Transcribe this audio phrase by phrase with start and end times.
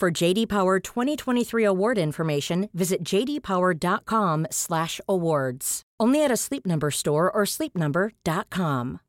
[0.00, 5.82] For JD Power 2023 award information, visit jdpower.com/awards.
[6.00, 9.00] Only at a Sleep Number store or sleepnumber.com.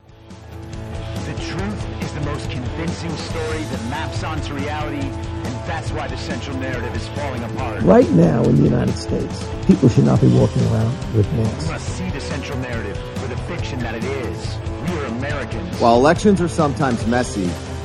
[0.00, 6.16] The truth is the most convincing story that maps onto reality, and that's why the
[6.16, 7.82] central narrative is falling apart.
[7.82, 11.68] Right now in the United States, people should not be walking around with We masks.
[11.68, 14.56] must see the central narrative for the fiction that it is.
[14.88, 15.78] We are Americans.
[15.78, 17.50] While elections are sometimes messy,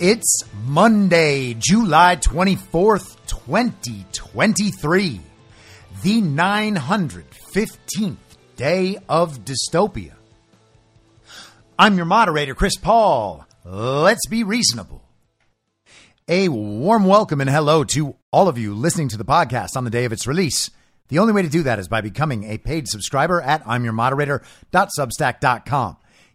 [0.00, 5.20] It's Monday, July 24th, 2023,
[6.02, 8.16] the 915th
[8.56, 10.14] day of dystopia.
[11.78, 13.44] I'm your moderator, Chris Paul.
[13.62, 15.02] Let's be reasonable.
[16.28, 19.90] A warm welcome and hello to all of you listening to the podcast on the
[19.90, 20.70] day of its release.
[21.08, 25.96] The only way to do that is by becoming a paid subscriber at imyourmoderator.substack.com.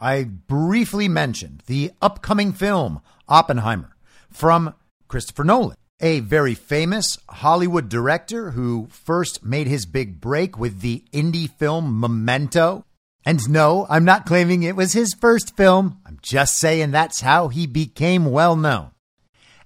[0.00, 3.96] I briefly mentioned the upcoming film Oppenheimer
[4.30, 4.74] from
[5.08, 11.02] Christopher Nolan, a very famous Hollywood director who first made his big break with the
[11.12, 12.84] indie film Memento.
[13.24, 16.00] And no, I'm not claiming it was his first film.
[16.06, 18.92] I'm just saying that's how he became well known.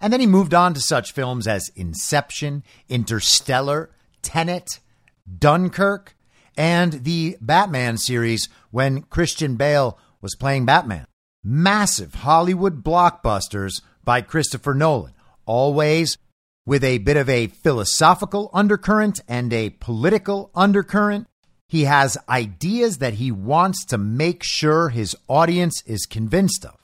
[0.00, 3.90] And then he moved on to such films as Inception, Interstellar,
[4.22, 4.80] Tenet,
[5.38, 6.16] Dunkirk,
[6.56, 11.06] and the Batman series when Christian Bale was playing Batman.
[11.44, 15.12] Massive Hollywood blockbusters by Christopher Nolan,
[15.44, 16.16] always
[16.64, 21.26] with a bit of a philosophical undercurrent and a political undercurrent.
[21.68, 26.76] He has ideas that he wants to make sure his audience is convinced of.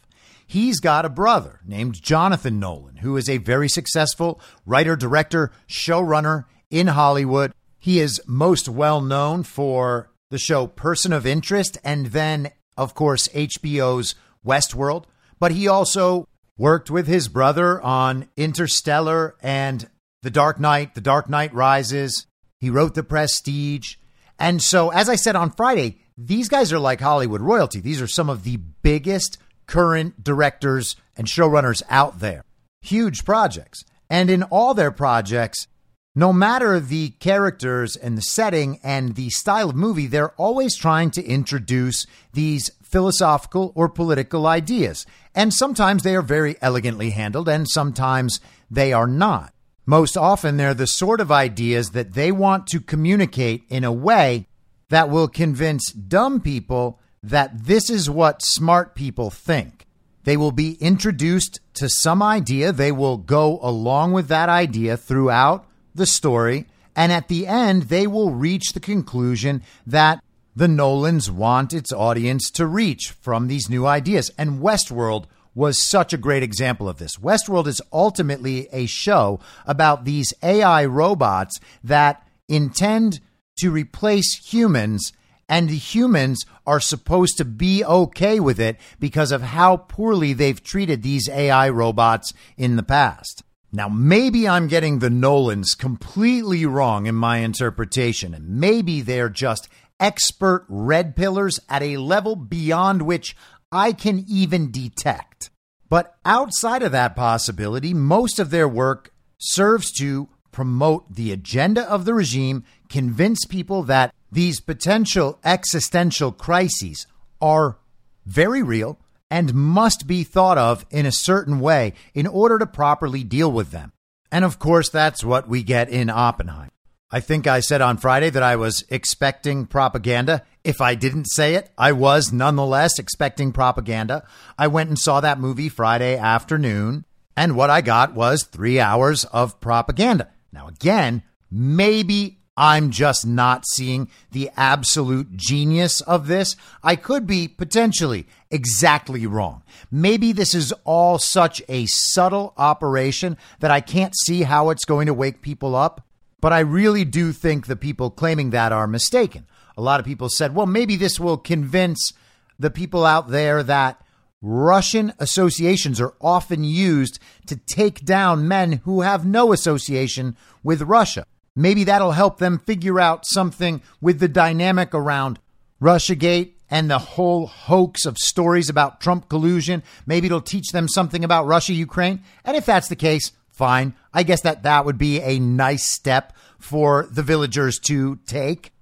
[0.46, 6.46] He's got a brother named Jonathan Nolan, who is a very successful writer, director, showrunner
[6.70, 7.52] in Hollywood.
[7.78, 13.28] He is most well known for the show Person of Interest and then, of course,
[13.28, 14.14] HBO's
[14.46, 15.04] Westworld.
[15.38, 16.26] But he also
[16.56, 19.88] worked with his brother on Interstellar and
[20.22, 22.26] The Dark Knight, The Dark Knight Rises.
[22.58, 23.96] He wrote The Prestige.
[24.38, 27.80] And so, as I said on Friday, these guys are like Hollywood royalty.
[27.80, 32.44] These are some of the biggest current directors and showrunners out there.
[32.82, 33.84] Huge projects.
[34.10, 35.68] And in all their projects,
[36.18, 41.12] no matter the characters and the setting and the style of movie, they're always trying
[41.12, 45.06] to introduce these philosophical or political ideas.
[45.32, 49.54] And sometimes they are very elegantly handled, and sometimes they are not.
[49.86, 54.48] Most often, they're the sort of ideas that they want to communicate in a way
[54.88, 59.86] that will convince dumb people that this is what smart people think.
[60.24, 65.67] They will be introduced to some idea, they will go along with that idea throughout
[65.98, 66.66] the story,
[66.96, 70.20] and at the end, they will reach the conclusion that
[70.56, 74.30] the Nolans want its audience to reach from these new ideas.
[74.36, 77.16] And Westworld was such a great example of this.
[77.16, 83.20] Westworld is ultimately a show about these AI robots that intend
[83.58, 85.12] to replace humans,
[85.48, 90.62] and the humans are supposed to be okay with it because of how poorly they've
[90.62, 93.42] treated these AI robots in the past.
[93.70, 99.68] Now, maybe I'm getting the Nolans completely wrong in my interpretation, and maybe they're just
[100.00, 103.36] expert red pillars at a level beyond which
[103.70, 105.50] I can even detect.
[105.90, 112.04] But outside of that possibility, most of their work serves to promote the agenda of
[112.04, 117.06] the regime, convince people that these potential existential crises
[117.40, 117.78] are
[118.26, 118.98] very real
[119.30, 123.70] and must be thought of in a certain way in order to properly deal with
[123.70, 123.92] them.
[124.30, 126.70] And of course, that's what we get in Oppenheimer.
[127.10, 130.42] I think I said on Friday that I was expecting propaganda.
[130.62, 134.26] If I didn't say it, I was nonetheless expecting propaganda.
[134.58, 139.24] I went and saw that movie Friday afternoon, and what I got was three hours
[139.24, 140.28] of propaganda.
[140.52, 146.56] Now, again, maybe I'm just not seeing the absolute genius of this.
[146.82, 149.62] I could be potentially exactly wrong.
[149.92, 155.06] Maybe this is all such a subtle operation that I can't see how it's going
[155.06, 156.04] to wake people up.
[156.40, 159.46] But I really do think the people claiming that are mistaken.
[159.76, 162.12] A lot of people said, well, maybe this will convince
[162.58, 164.04] the people out there that
[164.42, 171.24] Russian associations are often used to take down men who have no association with Russia.
[171.58, 175.40] Maybe that'll help them figure out something with the dynamic around
[175.82, 179.82] Russiagate and the whole hoax of stories about Trump collusion.
[180.06, 182.22] Maybe it'll teach them something about Russia Ukraine.
[182.44, 183.94] And if that's the case, fine.
[184.14, 188.72] I guess that that would be a nice step for the villagers to take.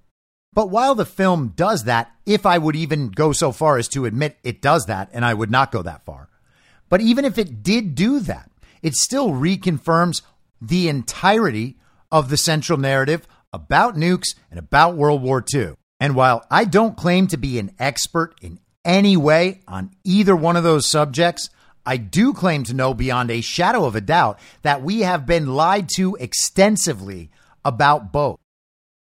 [0.53, 4.05] But while the film does that, if I would even go so far as to
[4.05, 6.29] admit it does that, and I would not go that far,
[6.89, 8.51] but even if it did do that,
[8.83, 10.21] it still reconfirms
[10.61, 11.77] the entirety
[12.11, 15.73] of the central narrative about nukes and about World War II.
[15.99, 20.55] And while I don't claim to be an expert in any way on either one
[20.55, 21.49] of those subjects,
[21.85, 25.55] I do claim to know beyond a shadow of a doubt that we have been
[25.55, 27.29] lied to extensively
[27.63, 28.39] about both.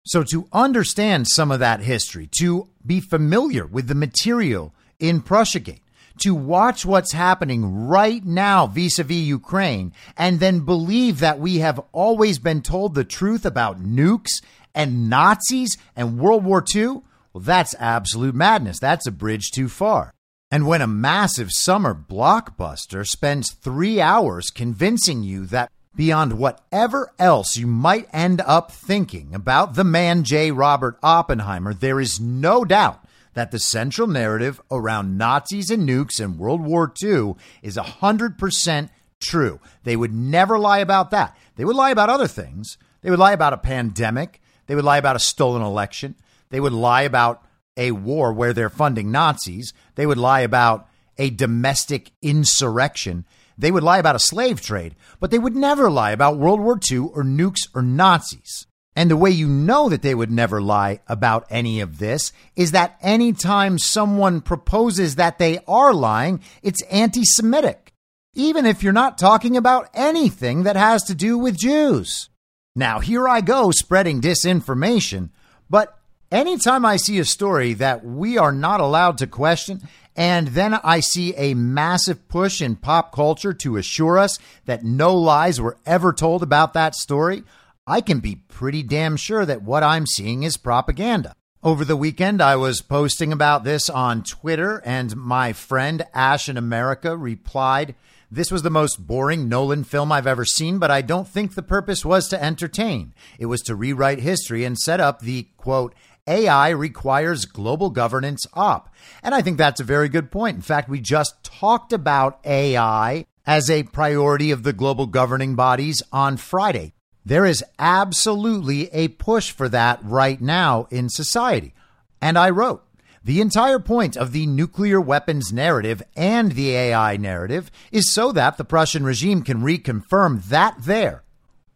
[0.05, 5.82] So, to understand some of that history, to be familiar with the material in Russiagate,
[6.19, 11.59] to watch what's happening right now vis a vis Ukraine, and then believe that we
[11.59, 14.43] have always been told the truth about nukes
[14.75, 18.79] and Nazis and World War II, well, that's absolute madness.
[18.79, 20.13] That's a bridge too far.
[20.51, 27.57] And when a massive summer blockbuster spends three hours convincing you that beyond whatever else
[27.57, 30.51] you might end up thinking about the man J.
[30.51, 33.02] Robert Oppenheimer, there is no doubt
[33.35, 39.61] that the central narrative around Nazis and nukes in World War II is 100% true.
[39.85, 41.37] They would never lie about that.
[41.57, 42.77] They would lie about other things.
[43.03, 44.41] They would lie about a pandemic.
[44.67, 46.15] They would lie about a stolen election.
[46.51, 47.43] They would lie about
[47.77, 49.73] a war where they're funding Nazis.
[49.95, 53.25] They would lie about a domestic insurrection.
[53.57, 56.79] They would lie about a slave trade, but they would never lie about World War
[56.91, 58.67] II or nukes or Nazis.
[58.95, 62.73] And the way you know that they would never lie about any of this is
[62.73, 67.93] that anytime someone proposes that they are lying, it's anti Semitic,
[68.35, 72.29] even if you're not talking about anything that has to do with Jews.
[72.75, 75.31] Now, here I go spreading disinformation,
[75.71, 75.99] but
[76.31, 79.81] anytime I see a story that we are not allowed to question,
[80.15, 85.15] and then I see a massive push in pop culture to assure us that no
[85.15, 87.45] lies were ever told about that story,
[87.87, 91.35] I can be pretty damn sure that what I'm seeing is propaganda.
[91.63, 96.57] Over the weekend, I was posting about this on Twitter, and my friend Ashe in
[96.57, 97.95] America replied,
[98.31, 101.63] This was the most boring Nolan film I've ever seen, but I don't think the
[101.63, 103.15] purpose was to entertain.
[103.39, 105.95] It was to rewrite history and set up the, quote,
[106.27, 108.95] AI requires global governance up.
[109.23, 110.57] And I think that's a very good point.
[110.57, 116.03] In fact, we just talked about AI as a priority of the global governing bodies
[116.13, 116.93] on Friday.
[117.25, 121.75] There is absolutely a push for that right now in society.
[122.21, 122.85] And I wrote,
[123.25, 128.57] the entire point of the nuclear weapons narrative and the AI narrative is so that
[128.57, 131.23] the Prussian regime can reconfirm that there.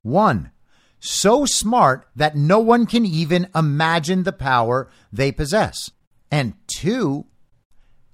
[0.03, 0.51] One,
[0.99, 5.91] so smart that no one can even imagine the power they possess.
[6.33, 7.27] And two,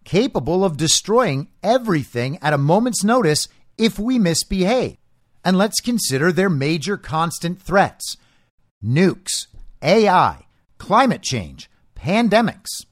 [0.05, 3.49] capable of destroying everything at a moment's notice
[3.79, 4.99] if we misbehave.
[5.45, 8.17] And let's consider their major constant threats
[8.85, 9.47] nukes,
[9.83, 10.47] AI,
[10.79, 12.85] climate change, pandemics.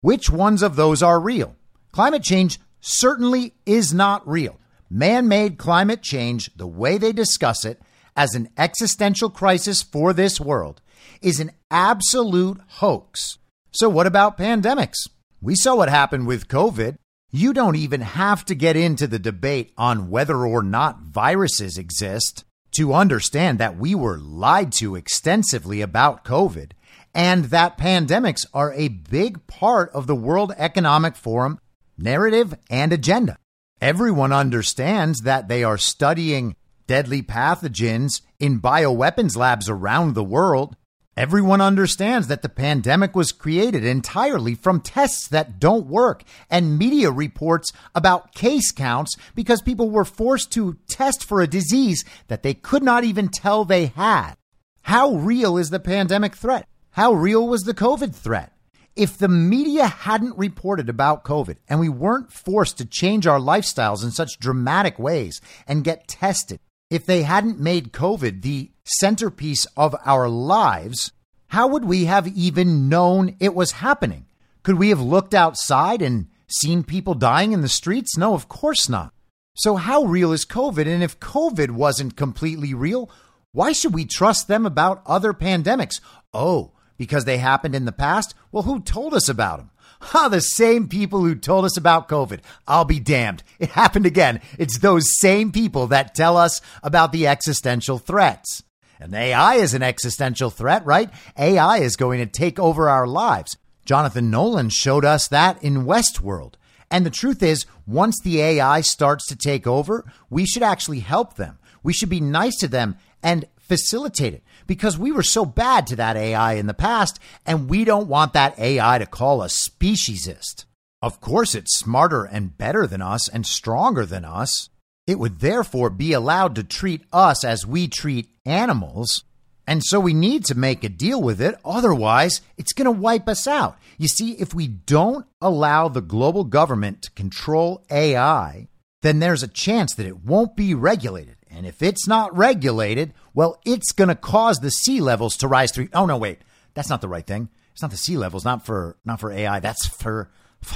[0.00, 1.56] Which ones of those are real?
[1.92, 4.58] Climate change certainly is not real.
[4.90, 7.80] Man made climate change, the way they discuss it
[8.16, 10.80] as an existential crisis for this world,
[11.20, 13.38] is an absolute hoax.
[13.72, 15.08] So, what about pandemics?
[15.40, 16.96] We saw what happened with COVID.
[17.30, 22.44] You don't even have to get into the debate on whether or not viruses exist
[22.76, 26.70] to understand that we were lied to extensively about COVID
[27.14, 31.58] and that pandemics are a big part of the World Economic Forum
[31.98, 33.36] narrative and agenda.
[33.78, 36.56] Everyone understands that they are studying
[36.86, 40.76] deadly pathogens in bioweapons labs around the world.
[41.18, 47.10] Everyone understands that the pandemic was created entirely from tests that don't work and media
[47.10, 52.54] reports about case counts because people were forced to test for a disease that they
[52.54, 54.34] could not even tell they had.
[54.82, 56.68] How real is the pandemic threat?
[56.90, 58.52] How real was the COVID threat?
[58.94, 64.04] If the media hadn't reported about COVID and we weren't forced to change our lifestyles
[64.04, 69.94] in such dramatic ways and get tested, if they hadn't made COVID the centerpiece of
[70.04, 71.12] our lives,
[71.48, 74.26] how would we have even known it was happening?
[74.62, 78.16] Could we have looked outside and seen people dying in the streets?
[78.16, 79.12] No, of course not.
[79.54, 80.86] So, how real is COVID?
[80.86, 83.10] And if COVID wasn't completely real,
[83.52, 86.00] why should we trust them about other pandemics?
[86.32, 88.34] Oh, because they happened in the past?
[88.52, 89.70] Well, who told us about them?
[90.00, 92.40] Ha, the same people who told us about COVID.
[92.66, 93.42] I'll be damned.
[93.58, 94.40] It happened again.
[94.58, 98.62] It's those same people that tell us about the existential threats.
[99.00, 101.10] And AI is an existential threat, right?
[101.36, 103.56] AI is going to take over our lives.
[103.84, 106.54] Jonathan Nolan showed us that in Westworld.
[106.90, 111.34] And the truth is, once the AI starts to take over, we should actually help
[111.34, 111.58] them.
[111.82, 115.96] We should be nice to them and facilitate it because we were so bad to
[115.96, 120.66] that AI in the past, and we don't want that AI to call us speciesist.
[121.02, 124.68] Of course, it's smarter and better than us and stronger than us.
[125.06, 129.24] It would therefore be allowed to treat us as we treat animals.
[129.66, 131.54] And so we need to make a deal with it.
[131.64, 133.78] Otherwise, it's going to wipe us out.
[133.96, 138.68] You see, if we don't allow the global government to control AI,
[139.02, 141.36] then there's a chance that it won't be regulated.
[141.50, 145.70] And if it's not regulated, well, it's going to cause the sea levels to rise
[145.70, 145.90] through.
[145.94, 146.40] Oh no, wait,
[146.74, 147.48] that's not the right thing.
[147.70, 149.60] It's not the sea levels, not for not for AI.
[149.60, 150.28] That's for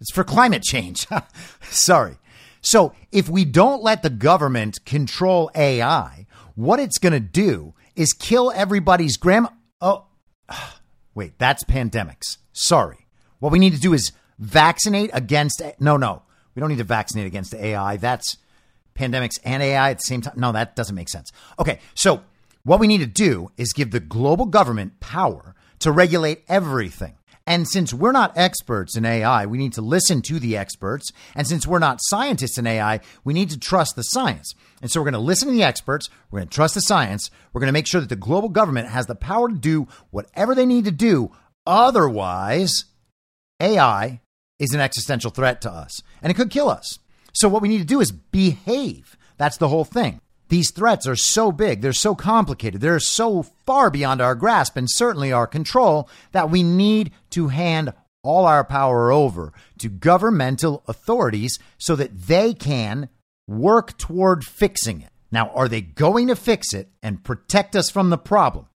[0.00, 1.06] it's for climate change.
[1.68, 2.16] Sorry.
[2.62, 8.14] So if we don't let the government control AI, what it's going to do is
[8.14, 9.50] kill everybody's grandma.
[9.82, 10.06] Oh,
[11.14, 12.38] wait, that's pandemics.
[12.54, 13.06] Sorry.
[13.40, 15.60] What we need to do is vaccinate against.
[15.80, 16.22] No, no,
[16.54, 17.98] we don't need to vaccinate against AI.
[17.98, 18.38] That's
[18.96, 20.34] pandemics and AI at the same time.
[20.36, 21.30] No, that doesn't make sense.
[21.58, 22.22] Okay, so
[22.64, 27.14] what we need to do is give the global government power to regulate everything.
[27.46, 31.12] And since we're not experts in AI, we need to listen to the experts.
[31.36, 34.52] And since we're not scientists in AI, we need to trust the science.
[34.82, 36.10] And so we're going to listen to the experts.
[36.30, 37.30] We're going to trust the science.
[37.52, 40.56] We're going to make sure that the global government has the power to do whatever
[40.56, 41.30] they need to do.
[41.64, 42.86] Otherwise,
[43.60, 44.20] AI
[44.58, 46.98] is an existential threat to us and it could kill us.
[47.36, 49.16] So what we need to do is behave.
[49.36, 50.22] That's the whole thing.
[50.48, 54.88] These threats are so big, they're so complicated, they're so far beyond our grasp and
[54.90, 61.58] certainly our control that we need to hand all our power over to governmental authorities
[61.76, 63.08] so that they can
[63.46, 65.10] work toward fixing it.
[65.30, 68.66] Now, are they going to fix it and protect us from the problem?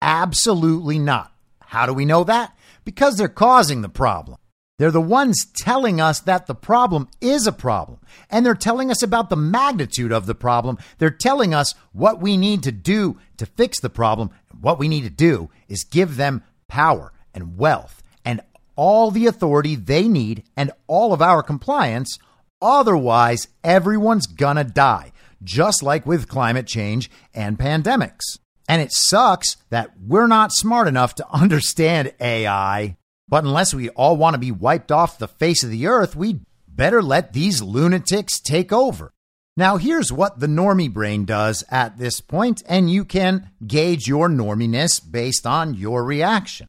[0.00, 1.32] Absolutely not.
[1.60, 2.56] How do we know that?
[2.84, 4.38] Because they're causing the problem.
[4.78, 7.98] They're the ones telling us that the problem is a problem.
[8.30, 10.76] And they're telling us about the magnitude of the problem.
[10.98, 14.30] They're telling us what we need to do to fix the problem.
[14.60, 18.42] What we need to do is give them power and wealth and
[18.74, 22.18] all the authority they need and all of our compliance.
[22.60, 28.38] Otherwise, everyone's gonna die, just like with climate change and pandemics.
[28.68, 32.96] And it sucks that we're not smart enough to understand AI.
[33.28, 36.44] But unless we all want to be wiped off the face of the earth, we'd
[36.68, 39.12] better let these lunatics take over.
[39.56, 44.28] Now, here's what the normie brain does at this point, and you can gauge your
[44.28, 46.68] norminess based on your reaction.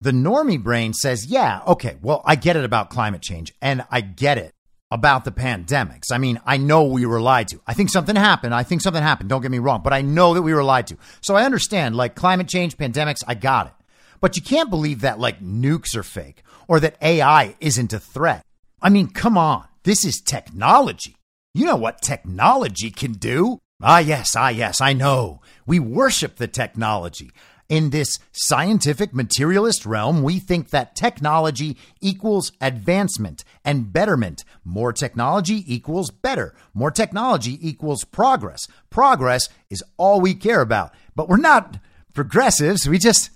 [0.00, 4.00] The normie brain says, Yeah, okay, well, I get it about climate change, and I
[4.00, 4.54] get it
[4.90, 6.10] about the pandemics.
[6.10, 7.60] I mean, I know we were lied to.
[7.66, 8.54] I think something happened.
[8.54, 9.28] I think something happened.
[9.28, 10.96] Don't get me wrong, but I know that we were lied to.
[11.20, 13.72] So I understand, like climate change, pandemics, I got it.
[14.22, 18.42] But you can't believe that, like, nukes are fake or that AI isn't a threat.
[18.80, 19.66] I mean, come on.
[19.82, 21.16] This is technology.
[21.52, 23.58] You know what technology can do?
[23.82, 25.42] Ah, yes, ah, yes, I know.
[25.66, 27.32] We worship the technology.
[27.68, 34.44] In this scientific materialist realm, we think that technology equals advancement and betterment.
[34.64, 36.54] More technology equals better.
[36.74, 38.68] More technology equals progress.
[38.88, 40.92] Progress is all we care about.
[41.16, 41.78] But we're not
[42.14, 42.88] progressives.
[42.88, 43.30] We just,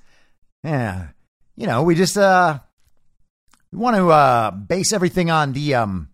[0.66, 1.08] yeah,
[1.54, 2.58] you know, we just, uh,
[3.70, 6.08] we want to, uh, base everything on the, um,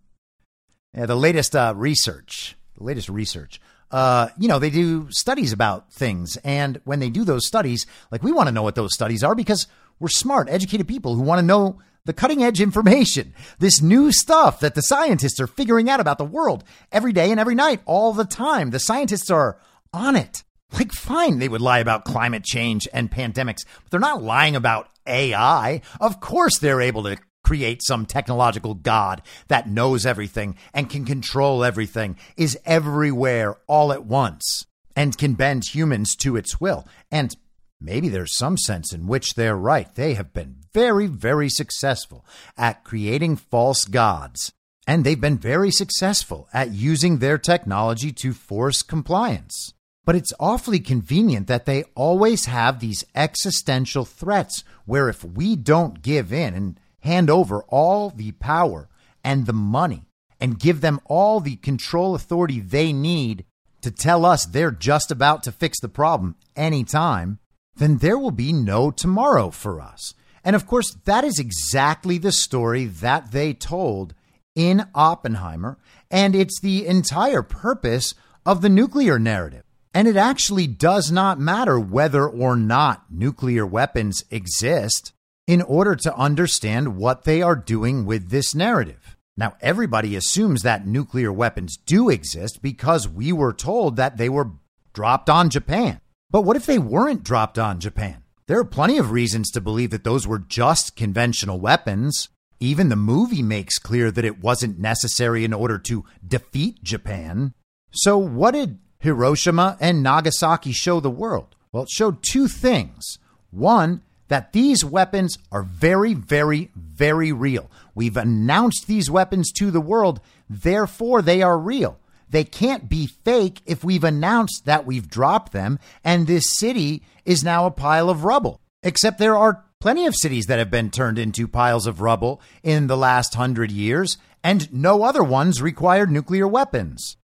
[0.95, 3.61] yeah, the latest uh, research, the latest research.
[3.91, 6.37] Uh, you know, they do studies about things.
[6.45, 9.35] And when they do those studies, like we want to know what those studies are
[9.35, 9.67] because
[9.99, 14.61] we're smart, educated people who want to know the cutting edge information, this new stuff
[14.61, 18.13] that the scientists are figuring out about the world every day and every night, all
[18.13, 18.71] the time.
[18.71, 19.59] The scientists are
[19.95, 20.43] on it.
[20.73, 24.89] Like, fine, they would lie about climate change and pandemics, but they're not lying about
[25.07, 25.83] AI.
[26.01, 31.65] Of course, they're able to create some technological god that knows everything and can control
[31.65, 34.65] everything, is everywhere all at once,
[34.97, 36.87] and can bend humans to its will.
[37.11, 37.35] And
[37.81, 39.93] maybe there's some sense in which they're right.
[39.95, 42.25] They have been very, very successful
[42.57, 44.53] at creating false gods.
[44.87, 49.75] And they've been very successful at using their technology to force compliance.
[50.05, 56.03] But it's awfully convenient that they always have these existential threats where if we don't
[56.03, 58.89] give in, and hand over all the power
[59.25, 60.07] and the money
[60.41, 63.45] and give them all the control authority they need
[63.81, 67.39] to tell us they're just about to fix the problem anytime,
[67.77, 70.15] then there will be no tomorrow for us.
[70.45, 74.15] And of course, that is exactly the story that they told
[74.55, 75.79] in Oppenheimer,
[76.11, 79.65] and it's the entire purpose of the nuclear narrative.
[79.95, 85.13] And it actually does not matter whether or not nuclear weapons exist
[85.47, 89.17] in order to understand what they are doing with this narrative.
[89.37, 94.51] Now, everybody assumes that nuclear weapons do exist because we were told that they were
[94.93, 96.01] dropped on Japan.
[96.31, 98.23] But what if they weren't dropped on Japan?
[98.47, 102.29] There are plenty of reasons to believe that those were just conventional weapons.
[102.61, 107.55] Even the movie makes clear that it wasn't necessary in order to defeat Japan.
[107.91, 111.55] So, what did Hiroshima and Nagasaki show the world?
[111.73, 113.19] Well, it showed two things.
[113.51, 117.71] One, that these weapons are very, very, very real.
[117.95, 121.99] We've announced these weapons to the world, therefore they are real.
[122.31, 127.45] They can't be fake if we've announced that we've dropped them and this city is
[127.45, 128.59] now a pile of rubble.
[128.83, 132.87] Except there are plenty of cities that have been turned into piles of rubble in
[132.87, 137.17] the last hundred years, and no other ones required nuclear weapons.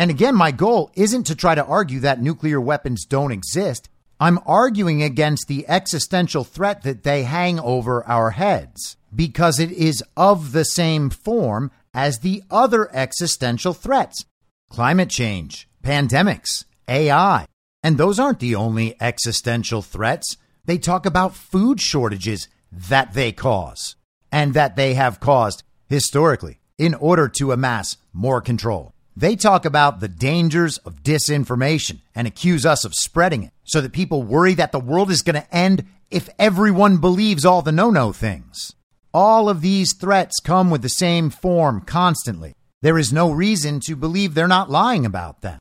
[0.00, 3.90] And again, my goal isn't to try to argue that nuclear weapons don't exist.
[4.18, 10.02] I'm arguing against the existential threat that they hang over our heads because it is
[10.16, 14.24] of the same form as the other existential threats
[14.70, 17.44] climate change, pandemics, AI.
[17.82, 20.38] And those aren't the only existential threats.
[20.64, 23.96] They talk about food shortages that they cause
[24.32, 28.94] and that they have caused historically in order to amass more control.
[29.16, 33.92] They talk about the dangers of disinformation and accuse us of spreading it so that
[33.92, 37.90] people worry that the world is going to end if everyone believes all the no
[37.90, 38.74] no things.
[39.12, 42.54] All of these threats come with the same form constantly.
[42.82, 45.60] There is no reason to believe they're not lying about them.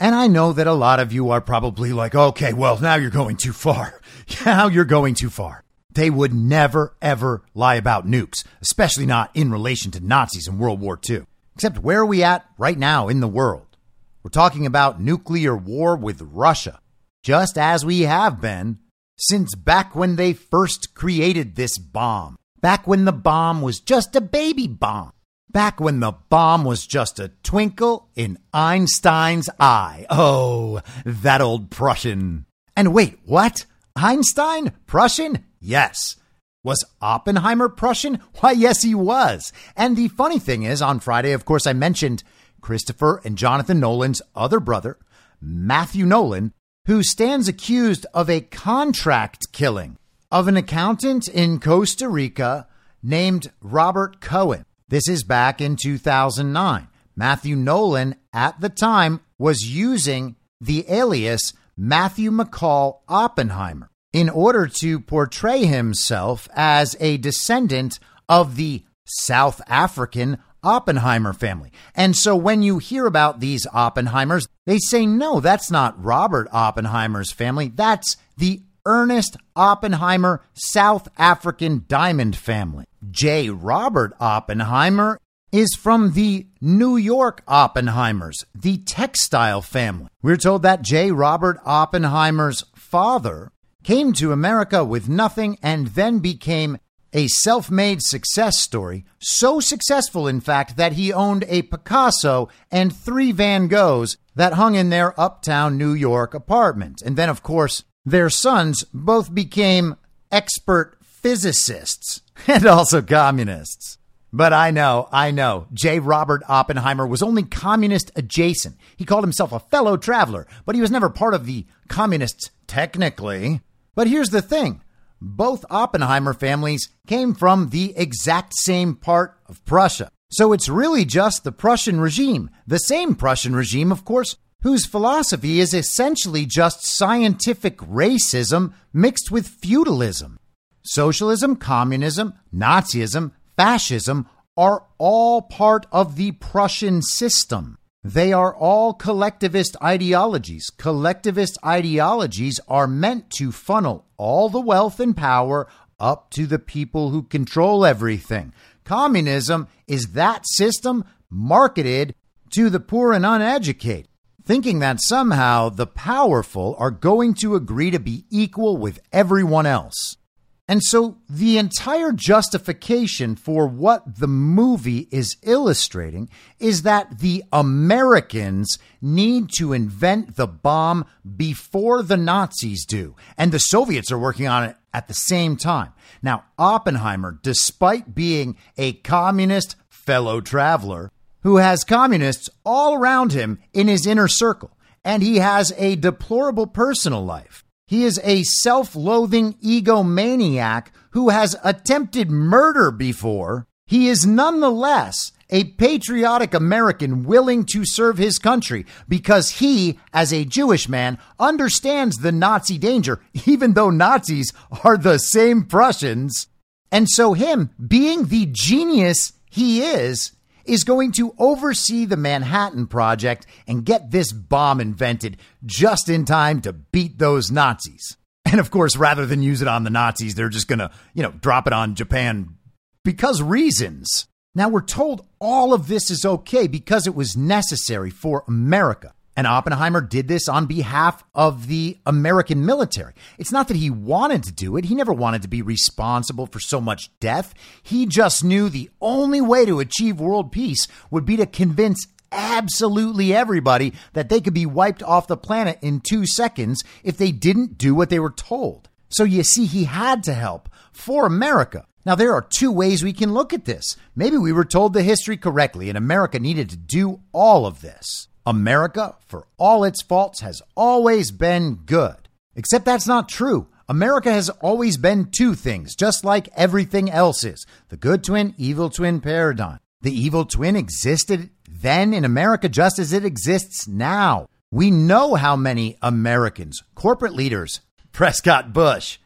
[0.00, 3.10] And I know that a lot of you are probably like, okay, well, now you're
[3.10, 4.00] going too far.
[4.46, 5.64] now you're going too far.
[5.90, 10.80] They would never, ever lie about nukes, especially not in relation to Nazis in World
[10.80, 11.22] War II.
[11.54, 13.76] Except where are we at right now in the world?
[14.22, 16.80] We're talking about nuclear war with Russia,
[17.22, 18.78] just as we have been
[19.16, 22.36] since back when they first created this bomb.
[22.60, 25.12] Back when the bomb was just a baby bomb.
[25.50, 30.06] Back when the bomb was just a twinkle in Einstein's eye.
[30.10, 32.46] Oh, that old Prussian.
[32.76, 33.66] And wait, what?
[33.94, 34.72] Einstein?
[34.86, 35.44] Prussian?
[35.60, 36.16] Yes.
[36.64, 38.18] Was Oppenheimer Prussian?
[38.40, 39.52] Why, yes, he was.
[39.76, 42.24] And the funny thing is, on Friday, of course, I mentioned
[42.62, 44.98] Christopher and Jonathan Nolan's other brother,
[45.40, 46.54] Matthew Nolan,
[46.86, 49.98] who stands accused of a contract killing
[50.32, 52.66] of an accountant in Costa Rica
[53.02, 54.64] named Robert Cohen.
[54.88, 56.88] This is back in 2009.
[57.14, 65.00] Matthew Nolan at the time was using the alias Matthew McCall Oppenheimer in order to
[65.00, 67.98] portray himself as a descendant
[68.28, 71.72] of the South African Oppenheimer family.
[71.94, 77.32] And so when you hear about these Oppenheimers, they say, no, that's not Robert Oppenheimer's
[77.32, 77.68] family.
[77.68, 82.84] That's the Ernest Oppenheimer South African diamond family.
[83.10, 83.50] J.
[83.50, 85.18] Robert Oppenheimer
[85.50, 90.08] is from the New York Oppenheimers, the textile family.
[90.22, 91.10] We're told that J.
[91.10, 93.50] Robert Oppenheimer's father
[93.84, 96.78] came to America with nothing and then became
[97.12, 99.04] a self made success story.
[99.20, 104.74] So successful, in fact, that he owned a Picasso and three Van Goghs that hung
[104.74, 107.00] in their uptown New York apartment.
[107.02, 109.94] And then, of course, their sons both became
[110.32, 113.98] expert physicists and also communists.
[114.32, 116.00] But I know, I know, J.
[116.00, 118.76] Robert Oppenheimer was only communist adjacent.
[118.96, 123.60] He called himself a fellow traveler, but he was never part of the communists technically.
[123.94, 124.80] But here's the thing
[125.20, 130.08] both Oppenheimer families came from the exact same part of Prussia.
[130.30, 135.60] So it's really just the Prussian regime, the same Prussian regime, of course, whose philosophy
[135.60, 140.38] is essentially just scientific racism mixed with feudalism.
[140.82, 144.26] Socialism, communism, Nazism, fascism
[144.56, 147.78] are all part of the Prussian system.
[148.04, 150.68] They are all collectivist ideologies.
[150.68, 155.66] Collectivist ideologies are meant to funnel all the wealth and power
[155.98, 158.52] up to the people who control everything.
[158.84, 162.14] Communism is that system marketed
[162.50, 164.08] to the poor and uneducated,
[164.44, 170.18] thinking that somehow the powerful are going to agree to be equal with everyone else.
[170.66, 178.78] And so the entire justification for what the movie is illustrating is that the Americans
[179.02, 181.04] need to invent the bomb
[181.36, 183.14] before the Nazis do.
[183.36, 185.92] And the Soviets are working on it at the same time.
[186.22, 191.10] Now, Oppenheimer, despite being a communist fellow traveler
[191.42, 194.70] who has communists all around him in his inner circle,
[195.04, 197.63] and he has a deplorable personal life.
[197.94, 203.68] He is a self loathing egomaniac who has attempted murder before.
[203.86, 210.44] He is nonetheless a patriotic American willing to serve his country because he, as a
[210.44, 214.52] Jewish man, understands the Nazi danger, even though Nazis
[214.82, 216.48] are the same Prussians.
[216.90, 220.32] And so, him being the genius he is,
[220.66, 226.60] is going to oversee the Manhattan Project and get this bomb invented just in time
[226.62, 228.16] to beat those Nazis.
[228.44, 231.22] And of course, rather than use it on the Nazis, they're just going to, you
[231.22, 232.56] know, drop it on Japan
[233.04, 234.26] because reasons.
[234.54, 239.14] Now, we're told all of this is okay because it was necessary for America.
[239.36, 243.14] And Oppenheimer did this on behalf of the American military.
[243.36, 244.84] It's not that he wanted to do it.
[244.84, 247.52] He never wanted to be responsible for so much death.
[247.82, 253.34] He just knew the only way to achieve world peace would be to convince absolutely
[253.34, 257.78] everybody that they could be wiped off the planet in two seconds if they didn't
[257.78, 258.88] do what they were told.
[259.08, 261.86] So you see, he had to help for America.
[262.06, 263.96] Now, there are two ways we can look at this.
[264.14, 268.28] Maybe we were told the history correctly and America needed to do all of this.
[268.46, 272.28] America, for all its faults, has always been good.
[272.54, 273.68] Except that's not true.
[273.88, 278.88] America has always been two things, just like everything else is the good twin, evil
[278.88, 279.78] twin paradigm.
[280.00, 284.46] The evil twin existed then in America just as it exists now.
[284.70, 287.80] We know how many Americans, corporate leaders,
[288.12, 289.18] Prescott Bush,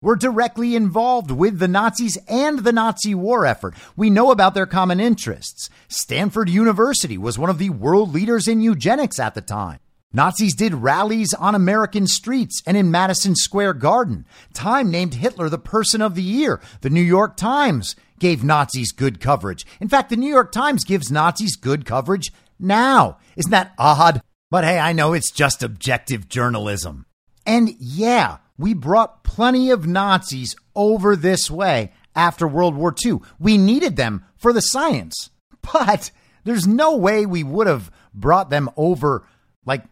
[0.00, 3.74] were directly involved with the Nazis and the Nazi war effort.
[3.96, 5.68] We know about their common interests.
[5.88, 9.80] Stanford University was one of the world leaders in eugenics at the time.
[10.12, 14.24] Nazis did rallies on American streets and in Madison Square Garden.
[14.54, 16.60] Time named Hitler the person of the year.
[16.80, 19.66] The New York Times gave Nazis good coverage.
[19.80, 23.18] In fact, the New York Times gives Nazis good coverage now.
[23.36, 24.22] Isn't that odd?
[24.50, 27.04] But hey, I know it's just objective journalism.
[27.44, 33.18] And yeah, we brought plenty of Nazis over this way after World War II.
[33.38, 35.30] We needed them for the science.
[35.72, 36.10] But
[36.44, 39.26] there's no way we would have brought them over
[39.66, 39.84] like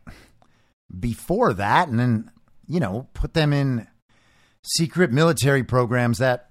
[0.99, 2.31] before that and then,
[2.67, 3.87] you know, put them in
[4.63, 6.49] secret military programs that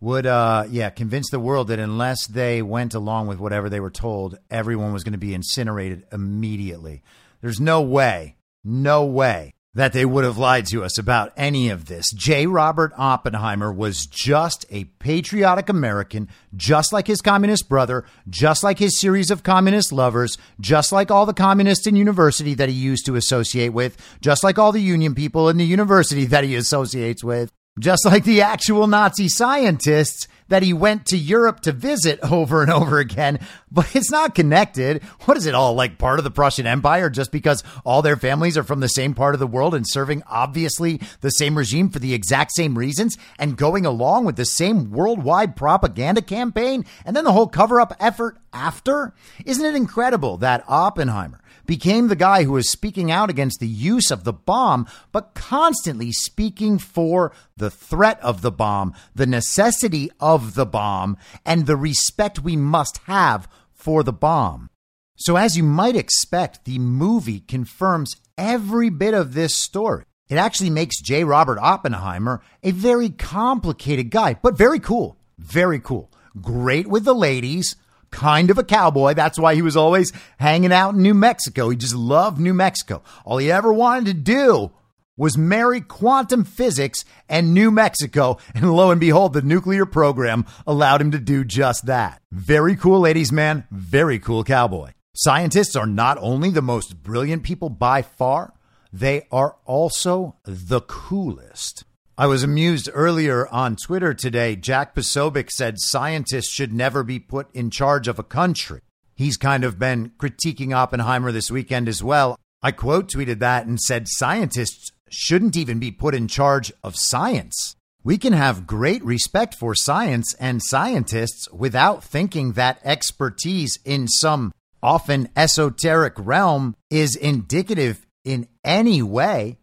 [0.00, 3.90] would uh yeah convince the world that unless they went along with whatever they were
[3.90, 7.02] told everyone was going to be incinerated immediately
[7.40, 11.86] there's no way no way that they would have lied to us about any of
[11.86, 12.12] this.
[12.12, 12.46] J.
[12.46, 18.98] Robert Oppenheimer was just a patriotic American, just like his communist brother, just like his
[18.98, 23.16] series of communist lovers, just like all the communists in university that he used to
[23.16, 27.52] associate with, just like all the union people in the university that he associates with,
[27.80, 32.70] just like the actual Nazi scientists that he went to Europe to visit over and
[32.70, 33.38] over again,
[33.70, 35.02] but it's not connected.
[35.24, 38.58] What is it all like part of the Prussian Empire just because all their families
[38.58, 42.00] are from the same part of the world and serving obviously the same regime for
[42.00, 47.24] the exact same reasons and going along with the same worldwide propaganda campaign and then
[47.24, 49.14] the whole cover up effort after?
[49.46, 51.39] Isn't it incredible that Oppenheimer
[51.70, 56.10] became the guy who was speaking out against the use of the bomb, but constantly
[56.10, 62.40] speaking for the threat of the bomb, the necessity of the bomb, and the respect
[62.40, 64.68] we must have for the bomb.
[65.14, 70.02] So, as you might expect, the movie confirms every bit of this story.
[70.28, 71.22] It actually makes J.
[71.22, 75.18] Robert Oppenheimer a very complicated guy, but very cool.
[75.38, 76.10] Very cool.
[76.40, 77.76] Great with the ladies,
[78.10, 79.14] kind of a cowboy.
[79.14, 81.68] That's why he was always hanging out in New Mexico.
[81.68, 83.02] He just loved New Mexico.
[83.24, 84.72] All he ever wanted to do
[85.16, 88.38] was marry quantum physics and New Mexico.
[88.54, 92.22] And lo and behold, the nuclear program allowed him to do just that.
[92.32, 93.64] Very cool, ladies, man.
[93.70, 94.92] Very cool cowboy.
[95.14, 98.54] Scientists are not only the most brilliant people by far,
[98.92, 101.84] they are also the coolest.
[102.20, 104.54] I was amused earlier on Twitter today.
[104.54, 108.82] Jack Posobiec said scientists should never be put in charge of a country.
[109.16, 112.36] He's kind of been critiquing Oppenheimer this weekend as well.
[112.62, 117.74] I quote tweeted that and said scientists shouldn't even be put in charge of science.
[118.04, 124.52] We can have great respect for science and scientists without thinking that expertise in some
[124.82, 129.56] often esoteric realm is indicative in any way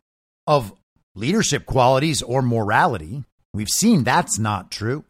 [0.48, 0.74] of
[1.18, 3.24] leadership qualities or morality.
[3.54, 5.04] We've seen that's not true.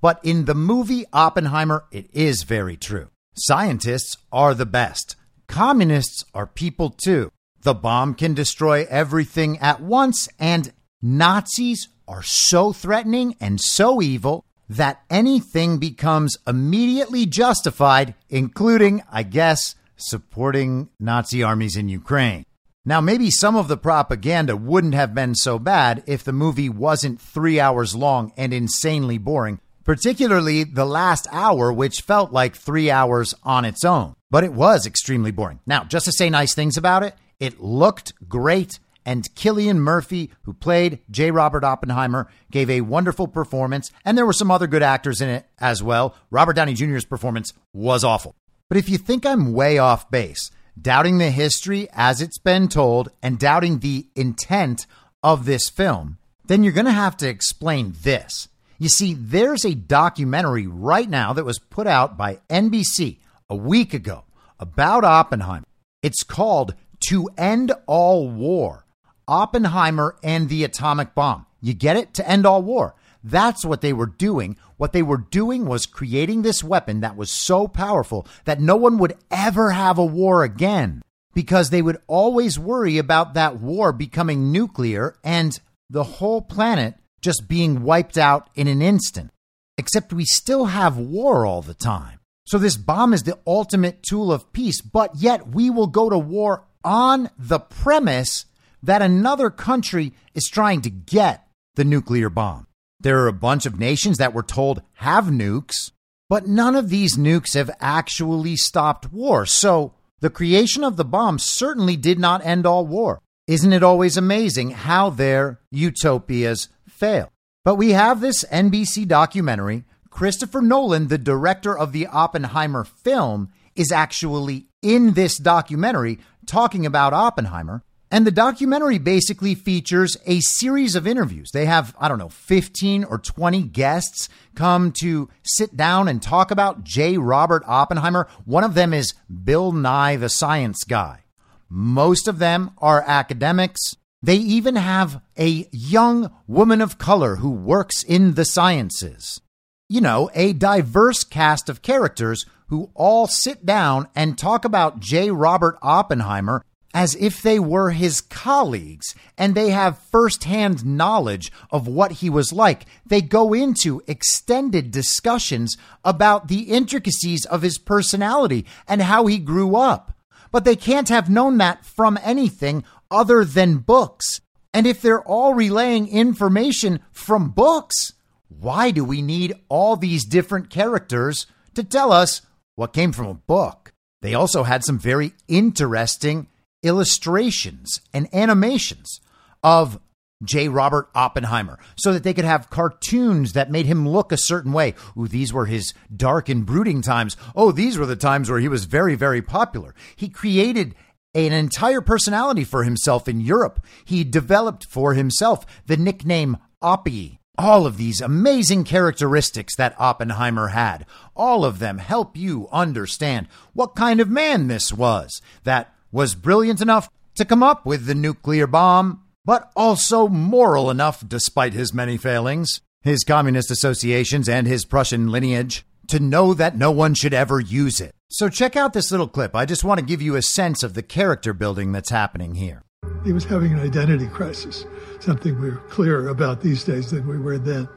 [0.00, 3.08] But in the movie Oppenheimer, it is very true.
[3.36, 5.16] Scientists are the best.
[5.48, 7.30] Communists are people too.
[7.62, 14.44] The bomb can destroy everything at once, and Nazis are so threatening and so evil
[14.68, 22.44] that anything becomes immediately justified, including, I guess, supporting Nazi armies in Ukraine.
[22.86, 27.18] Now, maybe some of the propaganda wouldn't have been so bad if the movie wasn't
[27.18, 33.34] three hours long and insanely boring, particularly the last hour, which felt like three hours
[33.42, 34.16] on its own.
[34.30, 35.60] But it was extremely boring.
[35.66, 40.52] Now, just to say nice things about it, it looked great, and Cillian Murphy, who
[40.52, 41.30] played J.
[41.30, 45.46] Robert Oppenheimer, gave a wonderful performance, and there were some other good actors in it
[45.58, 46.14] as well.
[46.30, 48.34] Robert Downey Jr.'s performance was awful.
[48.68, 53.10] But if you think I'm way off base, doubting the history as it's been told
[53.22, 54.86] and doubting the intent
[55.22, 58.48] of this film, then you're going to have to explain this.
[58.78, 63.94] You see, there's a documentary right now that was put out by NBC a week
[63.94, 64.24] ago
[64.58, 65.66] about Oppenheimer.
[66.02, 66.74] It's called
[67.08, 68.84] To End All War
[69.26, 71.46] Oppenheimer and the Atomic Bomb.
[71.60, 72.14] You get it?
[72.14, 72.94] To End All War.
[73.24, 74.56] That's what they were doing.
[74.76, 78.98] What they were doing was creating this weapon that was so powerful that no one
[78.98, 84.52] would ever have a war again because they would always worry about that war becoming
[84.52, 85.58] nuclear and
[85.88, 89.30] the whole planet just being wiped out in an instant.
[89.78, 92.20] Except we still have war all the time.
[92.46, 96.18] So this bomb is the ultimate tool of peace, but yet we will go to
[96.18, 98.44] war on the premise
[98.82, 102.66] that another country is trying to get the nuclear bomb.
[103.04, 105.92] There are a bunch of nations that we're told have nukes,
[106.30, 109.44] but none of these nukes have actually stopped war.
[109.44, 113.20] So the creation of the bomb certainly did not end all war.
[113.46, 117.30] Isn't it always amazing how their utopias fail?
[117.62, 119.84] But we have this NBC documentary.
[120.08, 127.12] Christopher Nolan, the director of the Oppenheimer film, is actually in this documentary talking about
[127.12, 127.82] Oppenheimer.
[128.10, 131.50] And the documentary basically features a series of interviews.
[131.50, 136.50] They have, I don't know, 15 or 20 guests come to sit down and talk
[136.50, 137.18] about J.
[137.18, 138.28] Robert Oppenheimer.
[138.44, 141.24] One of them is Bill Nye, the science guy.
[141.68, 143.96] Most of them are academics.
[144.22, 149.40] They even have a young woman of color who works in the sciences.
[149.88, 155.30] You know, a diverse cast of characters who all sit down and talk about J.
[155.30, 156.64] Robert Oppenheimer
[156.94, 162.52] as if they were his colleagues and they have firsthand knowledge of what he was
[162.52, 162.86] like.
[163.04, 169.74] They go into extended discussions about the intricacies of his personality and how he grew
[169.74, 170.16] up.
[170.52, 174.40] But they can't have known that from anything other than books.
[174.72, 178.12] And if they're all relaying information from books,
[178.48, 182.42] why do we need all these different characters to tell us
[182.76, 183.92] what came from a book?
[184.22, 186.46] They also had some very interesting
[186.84, 189.20] illustrations and animations
[189.62, 189.98] of
[190.44, 190.68] J.
[190.68, 194.94] Robert Oppenheimer so that they could have cartoons that made him look a certain way.
[195.16, 197.36] Ooh, these were his dark and brooding times.
[197.56, 199.94] Oh, these were the times where he was very, very popular.
[200.16, 200.94] He created
[201.34, 203.84] an entire personality for himself in Europe.
[204.04, 207.38] He developed for himself the nickname Oppie.
[207.56, 213.94] All of these amazing characteristics that Oppenheimer had, all of them help you understand what
[213.94, 218.68] kind of man this was that was brilliant enough to come up with the nuclear
[218.68, 225.32] bomb, but also moral enough, despite his many failings, his communist associations, and his Prussian
[225.32, 228.14] lineage, to know that no one should ever use it.
[228.28, 229.56] So check out this little clip.
[229.56, 232.82] I just want to give you a sense of the character building that's happening here.
[233.24, 234.84] He was having an identity crisis,
[235.18, 237.88] something we're clearer about these days than we were then.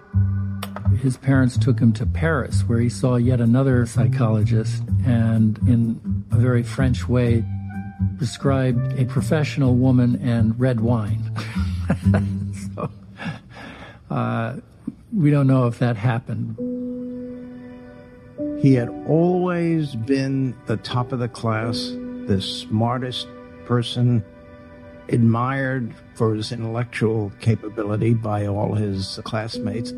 [1.03, 6.37] His parents took him to Paris, where he saw yet another psychologist, and in a
[6.37, 7.45] very French way,
[8.17, 11.31] prescribed a professional woman and red wine.
[12.75, 12.89] so,
[14.09, 14.55] uh,
[15.13, 16.55] we don't know if that happened.
[18.61, 21.91] He had always been the top of the class,
[22.25, 23.27] the smartest
[23.65, 24.23] person,
[25.09, 29.91] admired for his intellectual capability by all his classmates.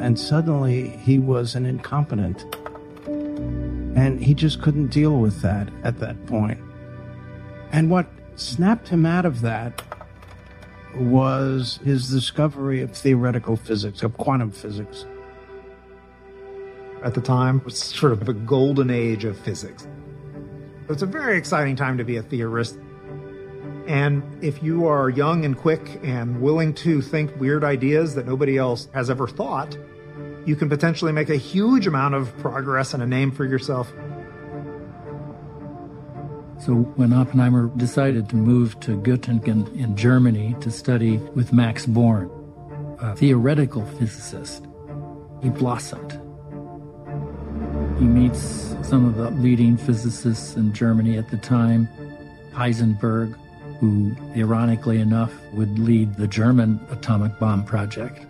[0.00, 2.44] And suddenly he was an incompetent.
[3.96, 6.60] And he just couldn't deal with that at that point.
[7.72, 8.06] And what
[8.36, 9.82] snapped him out of that
[10.94, 15.06] was his discovery of theoretical physics, of quantum physics.
[17.02, 19.88] At the time, it was sort of a golden age of physics.
[20.88, 22.78] It's a very exciting time to be a theorist.
[23.86, 28.58] And if you are young and quick and willing to think weird ideas that nobody
[28.58, 29.76] else has ever thought,
[30.46, 33.92] you can potentially make a huge amount of progress and a name for yourself.
[36.58, 42.30] So when Oppenheimer decided to move to Göttingen in Germany to study with Max Born,
[43.00, 44.66] a theoretical physicist,
[45.42, 46.12] he blossomed.
[47.98, 51.88] He meets some of the leading physicists in Germany at the time,
[52.52, 53.36] Heisenberg,
[53.80, 58.24] who, ironically enough, would lead the German atomic bomb project.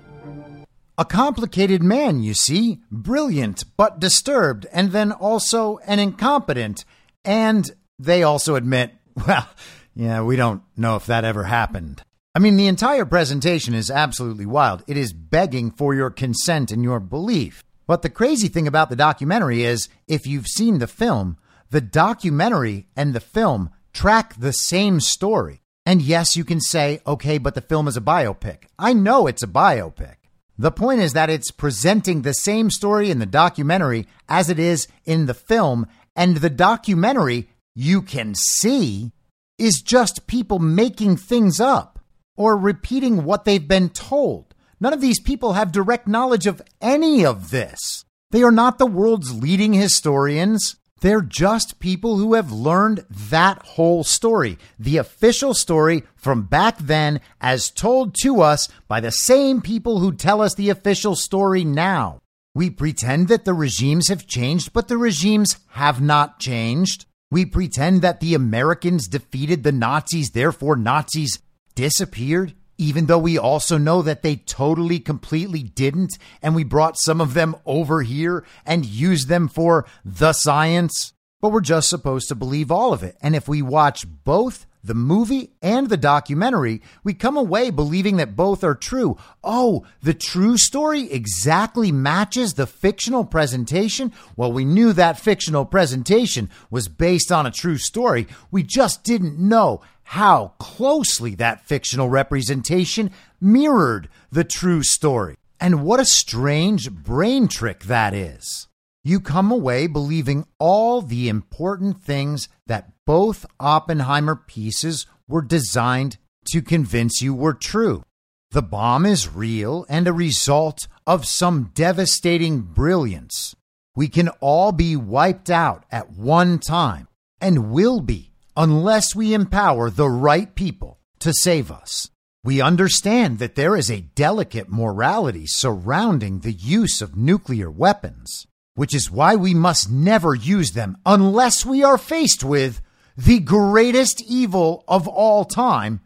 [0.98, 6.86] A complicated man, you see, brilliant but disturbed, and then also an incompetent.
[7.22, 8.92] And they also admit,
[9.26, 9.46] well,
[9.94, 12.02] yeah, we don't know if that ever happened.
[12.34, 14.84] I mean, the entire presentation is absolutely wild.
[14.86, 17.62] It is begging for your consent and your belief.
[17.86, 21.36] But the crazy thing about the documentary is if you've seen the film,
[21.70, 25.60] the documentary and the film track the same story.
[25.84, 28.64] And yes, you can say, okay, but the film is a biopic.
[28.78, 30.16] I know it's a biopic.
[30.58, 34.88] The point is that it's presenting the same story in the documentary as it is
[35.04, 39.12] in the film, and the documentary you can see
[39.58, 41.98] is just people making things up
[42.36, 44.54] or repeating what they've been told.
[44.80, 48.04] None of these people have direct knowledge of any of this.
[48.30, 50.76] They are not the world's leading historians.
[51.00, 57.20] They're just people who have learned that whole story, the official story from back then,
[57.40, 62.20] as told to us by the same people who tell us the official story now.
[62.54, 67.04] We pretend that the regimes have changed, but the regimes have not changed.
[67.30, 71.38] We pretend that the Americans defeated the Nazis, therefore, Nazis
[71.74, 77.20] disappeared, even though we also know that they totally, completely didn't, and we brought some
[77.20, 81.12] of them over here and used them for the science.
[81.40, 83.16] But we're just supposed to believe all of it.
[83.20, 88.36] And if we watch both the movie and the documentary, we come away believing that
[88.36, 89.16] both are true.
[89.42, 94.12] Oh, the true story exactly matches the fictional presentation?
[94.36, 98.28] Well, we knew that fictional presentation was based on a true story.
[98.50, 105.34] We just didn't know how closely that fictional representation mirrored the true story.
[105.58, 108.68] And what a strange brain trick that is.
[109.02, 116.18] You come away believing all the important things that both Oppenheimer pieces were designed
[116.52, 118.04] to convince you were true.
[118.52, 123.56] The bomb is real and a result of some devastating brilliance.
[123.96, 127.08] We can all be wiped out at one time
[127.40, 132.10] and will be unless we empower the right people to save us.
[132.44, 138.94] We understand that there is a delicate morality surrounding the use of nuclear weapons, which
[138.94, 142.80] is why we must never use them unless we are faced with
[143.16, 146.00] the greatest evil of all time,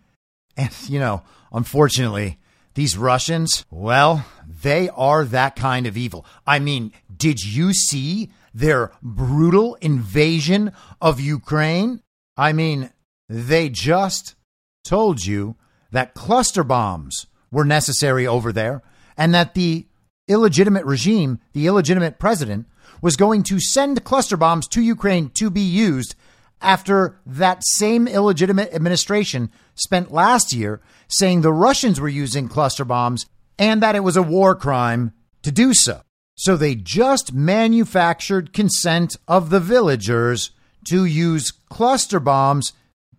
[0.56, 1.22] And, you know,
[1.52, 2.38] unfortunately,
[2.74, 4.24] these Russians, well,
[4.62, 6.24] they are that kind of evil.
[6.46, 12.02] I mean, did you see their brutal invasion of Ukraine?
[12.40, 12.90] I mean,
[13.28, 14.34] they just
[14.82, 15.56] told you
[15.92, 18.82] that cluster bombs were necessary over there
[19.14, 19.86] and that the
[20.26, 22.66] illegitimate regime, the illegitimate president,
[23.02, 26.14] was going to send cluster bombs to Ukraine to be used
[26.62, 33.26] after that same illegitimate administration spent last year saying the Russians were using cluster bombs
[33.58, 35.12] and that it was a war crime
[35.42, 36.00] to do so.
[36.36, 40.52] So they just manufactured consent of the villagers
[40.86, 42.72] to use cluster bombs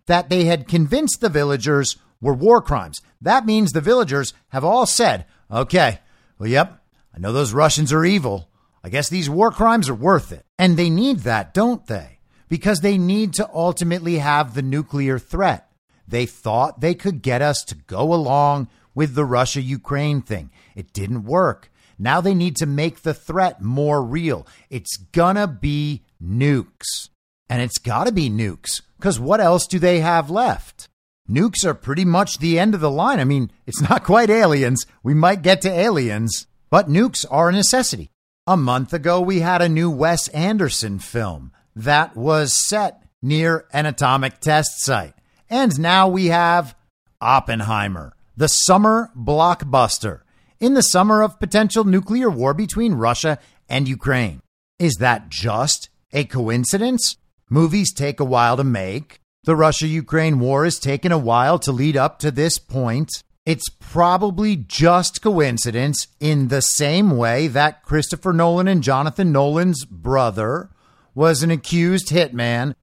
[0.06, 3.00] that they had convinced the villagers were war crimes.
[3.20, 6.00] That means the villagers have all said, okay,
[6.38, 6.82] well, yep,
[7.14, 8.48] I know those Russians are evil.
[8.82, 10.44] I guess these war crimes are worth it.
[10.58, 12.18] And they need that, don't they?
[12.48, 15.68] Because they need to ultimately have the nuclear threat.
[16.06, 20.50] They thought they could get us to go along with the Russia Ukraine thing.
[20.74, 21.70] It didn't work.
[21.98, 24.46] Now they need to make the threat more real.
[24.68, 27.08] It's gonna be nukes.
[27.52, 30.88] And it's gotta be nukes, because what else do they have left?
[31.28, 33.20] Nukes are pretty much the end of the line.
[33.20, 34.86] I mean, it's not quite aliens.
[35.02, 38.10] We might get to aliens, but nukes are a necessity.
[38.46, 43.84] A month ago, we had a new Wes Anderson film that was set near an
[43.84, 45.12] atomic test site.
[45.50, 46.74] And now we have
[47.20, 50.22] Oppenheimer, the summer blockbuster
[50.58, 53.38] in the summer of potential nuclear war between Russia
[53.68, 54.40] and Ukraine.
[54.78, 57.18] Is that just a coincidence?
[57.52, 59.20] Movies take a while to make.
[59.44, 63.10] The Russia Ukraine war has taken a while to lead up to this point.
[63.44, 70.70] It's probably just coincidence in the same way that Christopher Nolan and Jonathan Nolan's brother
[71.14, 72.74] was an accused hitman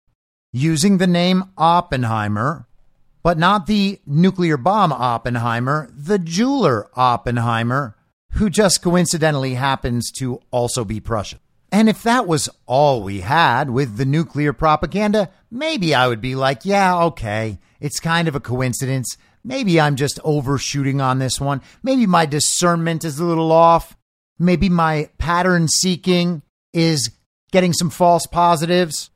[0.53, 2.67] using the name Oppenheimer,
[3.23, 7.95] but not the nuclear bomb Oppenheimer, the jeweler Oppenheimer,
[8.33, 11.39] who just coincidentally happens to also be Prussian.
[11.71, 16.35] And if that was all we had with the nuclear propaganda, maybe I would be
[16.35, 19.17] like, yeah, okay, it's kind of a coincidence.
[19.43, 21.61] Maybe I'm just overshooting on this one.
[21.83, 23.95] Maybe my discernment is a little off.
[24.39, 26.41] Maybe my pattern seeking
[26.73, 27.11] is
[27.51, 29.11] getting some false positives.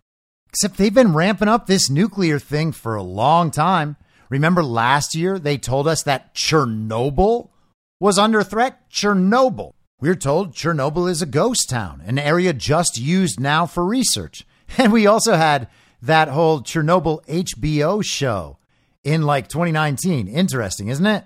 [0.49, 3.97] Except they've been ramping up this nuclear thing for a long time.
[4.29, 7.49] Remember last year they told us that Chernobyl
[7.99, 8.89] was under threat?
[8.91, 9.73] Chernobyl.
[9.99, 14.45] We're told Chernobyl is a ghost town, an area just used now for research.
[14.77, 15.67] And we also had
[16.01, 18.57] that whole Chernobyl HBO show
[19.03, 20.27] in like 2019.
[20.27, 21.25] Interesting, isn't it?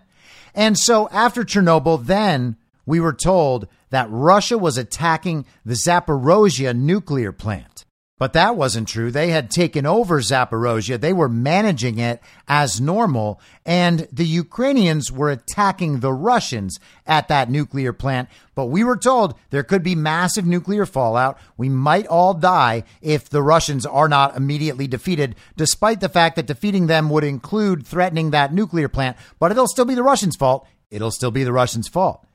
[0.54, 7.32] And so after Chernobyl, then we were told that Russia was attacking the Zaporozhye nuclear
[7.32, 7.77] plant.
[8.20, 9.12] But that wasn't true.
[9.12, 11.00] They had taken over Zaporozhye.
[11.00, 13.40] They were managing it as normal.
[13.64, 18.28] And the Ukrainians were attacking the Russians at that nuclear plant.
[18.56, 21.38] But we were told there could be massive nuclear fallout.
[21.58, 26.48] We might all die if the Russians are not immediately defeated, despite the fact that
[26.48, 29.16] defeating them would include threatening that nuclear plant.
[29.38, 30.68] But it'll still be the Russians' fault.
[30.90, 32.26] It'll still be the Russians' fault.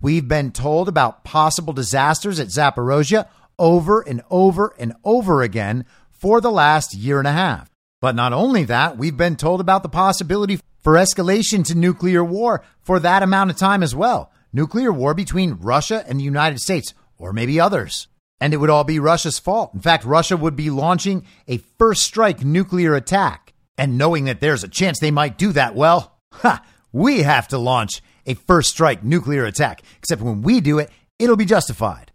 [0.00, 3.26] We've been told about possible disasters at Zaporozhye
[3.62, 7.70] over and over and over again for the last year and a half.
[8.00, 12.64] But not only that, we've been told about the possibility for escalation to nuclear war
[12.80, 14.32] for that amount of time as well.
[14.52, 18.08] Nuclear war between Russia and the United States, or maybe others.
[18.40, 19.72] And it would all be Russia's fault.
[19.72, 23.54] In fact, Russia would be launching a first strike nuclear attack.
[23.78, 27.58] And knowing that there's a chance they might do that, well, ha, we have to
[27.58, 29.82] launch a first strike nuclear attack.
[29.98, 30.90] Except when we do it,
[31.20, 32.11] it'll be justified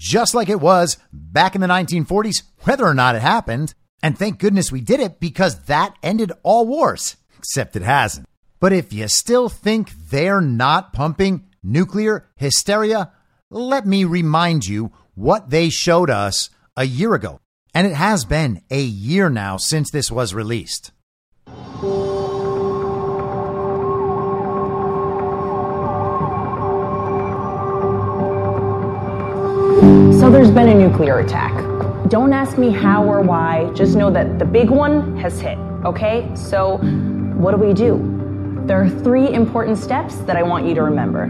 [0.00, 3.74] just like it was back in the 1940s, whether or not it happened.
[4.02, 8.26] And thank goodness we did it because that ended all wars, except it hasn't.
[8.60, 13.12] But if you still think they're not pumping nuclear hysteria,
[13.50, 17.38] let me remind you what they showed us a year ago.
[17.74, 20.92] And it has been a year now since this was released.
[30.30, 31.52] There's been a nuclear attack.
[32.08, 36.30] Don't ask me how or why, just know that the big one has hit, okay?
[36.36, 36.76] So
[37.34, 38.62] what do we do?
[38.64, 41.26] There are three important steps that I want you to remember.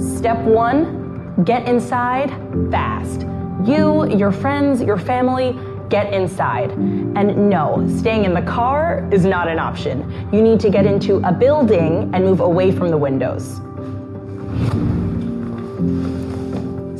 [0.00, 2.30] Step one, get inside
[2.72, 3.20] fast.
[3.64, 5.56] You, your friends, your family,
[5.88, 6.72] get inside.
[6.72, 10.28] And no, staying in the car is not an option.
[10.32, 13.60] You need to get into a building and move away from the windows.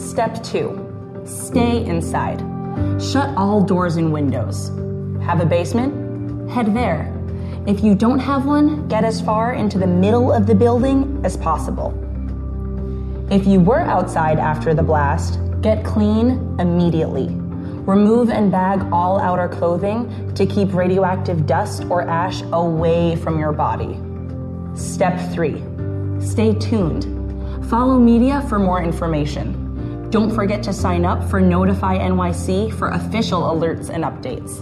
[0.01, 0.86] Step two,
[1.27, 2.41] stay inside.
[3.01, 4.69] Shut all doors and windows.
[5.25, 6.51] Have a basement?
[6.51, 7.13] Head there.
[7.67, 11.37] If you don't have one, get as far into the middle of the building as
[11.37, 11.93] possible.
[13.31, 17.27] If you were outside after the blast, get clean immediately.
[17.29, 23.53] Remove and bag all outer clothing to keep radioactive dust or ash away from your
[23.53, 23.99] body.
[24.77, 25.61] Step 3.
[26.21, 27.05] Stay tuned.
[27.69, 29.66] Follow media for more information.
[30.11, 34.57] Don't forget to sign up for Notify NYC for official alerts and updates.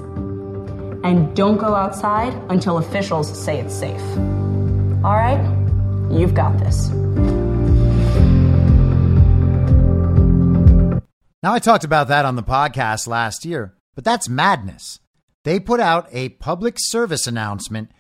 [1.05, 4.01] And don't go outside until officials say it's safe.
[5.05, 5.39] All right?
[6.11, 6.89] You've got this.
[11.43, 14.99] Now, I talked about that on the podcast last year, but that's madness.
[15.45, 17.91] They put out a public service announcement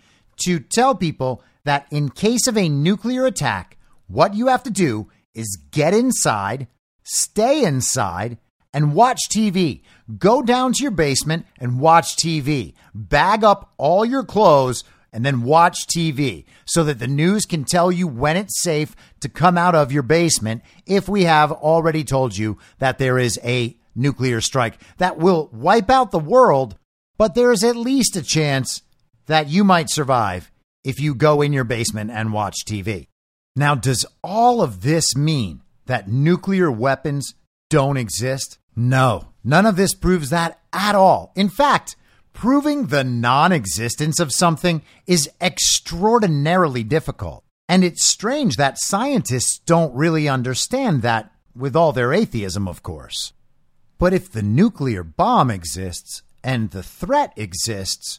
[0.46, 3.76] to tell people that in case of a nuclear attack,
[4.06, 6.68] what you have to do is get inside,
[7.04, 8.38] stay inside,
[8.74, 9.82] and watch TV.
[10.18, 12.74] Go down to your basement and watch TV.
[12.92, 14.82] Bag up all your clothes
[15.12, 19.28] and then watch TV so that the news can tell you when it's safe to
[19.28, 23.76] come out of your basement if we have already told you that there is a
[23.94, 26.76] nuclear strike that will wipe out the world,
[27.16, 28.82] but there is at least a chance
[29.26, 30.50] that you might survive
[30.82, 33.06] if you go in your basement and watch TV.
[33.54, 37.34] Now, does all of this mean that nuclear weapons
[37.70, 38.58] don't exist?
[38.76, 41.32] No, none of this proves that at all.
[41.36, 41.96] In fact,
[42.34, 47.44] Proving the non existence of something is extraordinarily difficult.
[47.68, 53.32] And it's strange that scientists don't really understand that, with all their atheism, of course.
[53.98, 58.18] But if the nuclear bomb exists and the threat exists,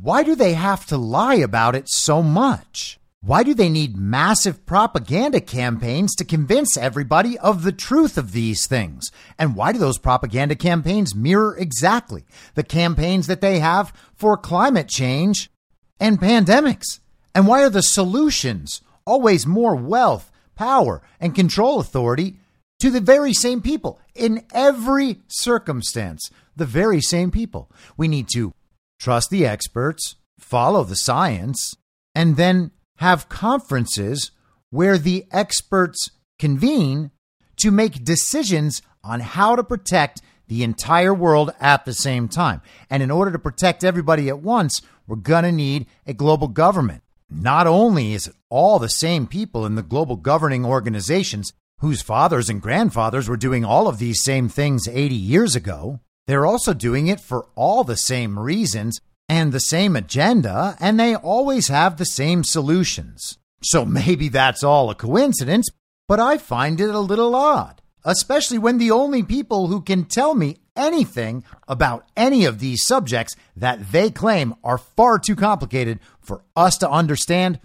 [0.00, 3.00] why do they have to lie about it so much?
[3.24, 8.66] Why do they need massive propaganda campaigns to convince everybody of the truth of these
[8.66, 9.10] things?
[9.38, 14.88] And why do those propaganda campaigns mirror exactly the campaigns that they have for climate
[14.88, 15.50] change
[15.98, 17.00] and pandemics?
[17.34, 22.36] And why are the solutions always more wealth, power, and control authority
[22.80, 26.28] to the very same people in every circumstance?
[26.56, 27.70] The very same people.
[27.96, 28.52] We need to
[29.00, 31.74] trust the experts, follow the science,
[32.14, 34.30] and then have conferences
[34.70, 37.10] where the experts convene
[37.56, 42.60] to make decisions on how to protect the entire world at the same time.
[42.90, 47.02] And in order to protect everybody at once, we're going to need a global government.
[47.30, 52.48] Not only is it all the same people in the global governing organizations whose fathers
[52.48, 57.06] and grandfathers were doing all of these same things 80 years ago, they're also doing
[57.06, 62.04] it for all the same reasons and the same agenda, and they always have the
[62.04, 63.38] same solutions.
[63.62, 65.68] So maybe that's all a coincidence,
[66.06, 70.34] but I find it a little odd, especially when the only people who can tell
[70.34, 76.44] me anything about any of these subjects that they claim are far too complicated for
[76.56, 77.60] us to understand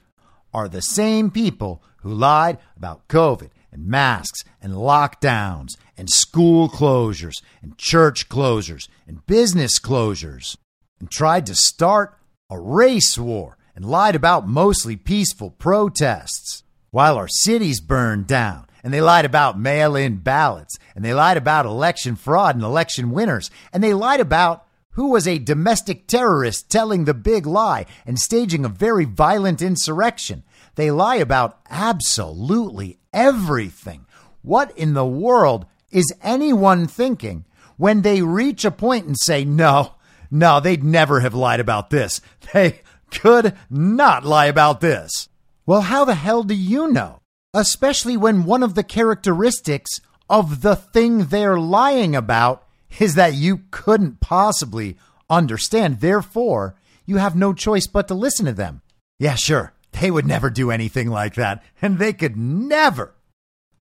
[0.53, 7.41] are the same people who lied about COVID and masks and lockdowns and school closures
[7.61, 10.55] and church closures and business closures
[10.99, 12.17] and tried to start
[12.49, 18.65] a race war and lied about mostly peaceful protests while our cities burned down.
[18.83, 20.77] And they lied about mail in ballots.
[20.95, 23.51] And they lied about election fraud and election winners.
[23.73, 28.65] And they lied about who was a domestic terrorist telling the big lie and staging
[28.65, 30.43] a very violent insurrection.
[30.75, 34.05] They lie about absolutely everything.
[34.41, 37.45] What in the world is anyone thinking
[37.77, 39.95] when they reach a point and say, no,
[40.31, 42.21] no, they'd never have lied about this.
[42.53, 45.29] They could not lie about this.
[45.65, 47.21] Well, how the hell do you know?
[47.53, 49.99] Especially when one of the characteristics
[50.29, 52.67] of the thing they're lying about
[52.99, 54.97] is that you couldn't possibly
[55.29, 56.01] understand.
[56.01, 56.75] Therefore,
[57.05, 58.81] you have no choice but to listen to them.
[59.17, 63.15] Yeah, sure, they would never do anything like that, and they could never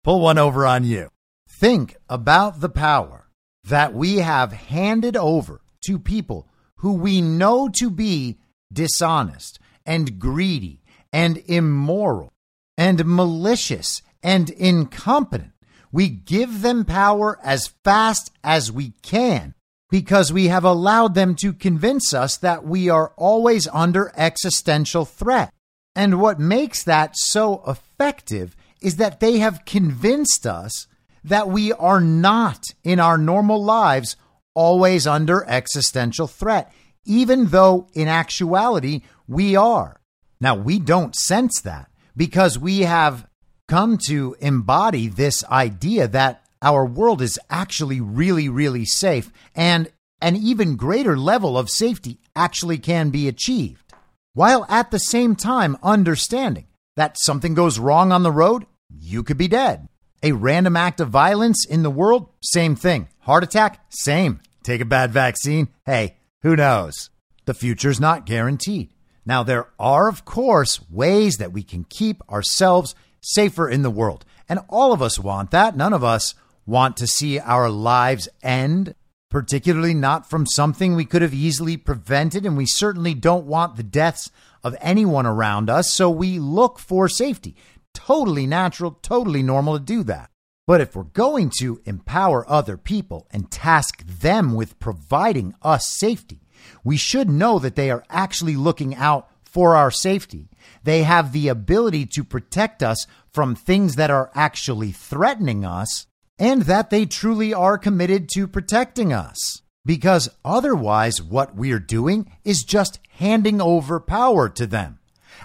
[0.03, 1.09] pull one over on you.
[1.49, 3.29] Think about the power
[3.65, 8.39] that we have handed over to people who we know to be
[8.73, 10.83] dishonest and greedy
[11.13, 12.33] and immoral
[12.77, 15.53] and malicious and incompetent.
[15.93, 19.55] We give them power as fast as we can
[19.91, 25.53] because we have allowed them to convince us that we are always under existential threat.
[25.95, 30.89] And what makes that so effective is that they have convinced us
[31.23, 34.17] that we are not in our normal lives
[34.55, 36.73] always under existential threat,
[37.05, 40.01] even though in actuality we are.
[40.41, 43.27] Now, we don't sense that because we have
[43.69, 49.91] come to embody this idea that our world is actually really, really safe and
[50.21, 53.93] an even greater level of safety actually can be achieved.
[54.35, 59.39] while at the same time understanding that something goes wrong on the road, you could
[59.39, 59.89] be dead.
[60.23, 63.09] A random act of violence in the world, same thing.
[63.25, 64.41] Heart attack, same.
[64.63, 67.09] Take a bad vaccine, hey, who knows?
[67.47, 68.93] The future's not guaranteed.
[69.25, 74.27] Now, there are, of course, ways that we can keep ourselves safer in the world.
[74.47, 75.75] And all of us want that.
[75.75, 76.35] None of us
[76.67, 78.95] want to see our lives end,
[79.31, 82.45] particularly not from something we could have easily prevented.
[82.45, 84.31] And we certainly don't want the deaths
[84.63, 85.95] of anyone around us.
[85.95, 87.57] So we look for safety.
[87.95, 90.29] Totally natural, totally normal to do that.
[90.67, 96.41] But if we're going to empower other people and task them with providing us safety,
[96.83, 100.49] we should know that they are actually looking out for our safety.
[100.83, 106.07] They have the ability to protect us from things that are actually threatening us
[106.39, 109.63] and that they truly are committed to protecting us.
[109.85, 114.99] Because otherwise, what we're doing is just handing over power to them.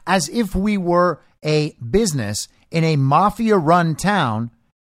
[0.07, 4.51] As if we were a business in a mafia run town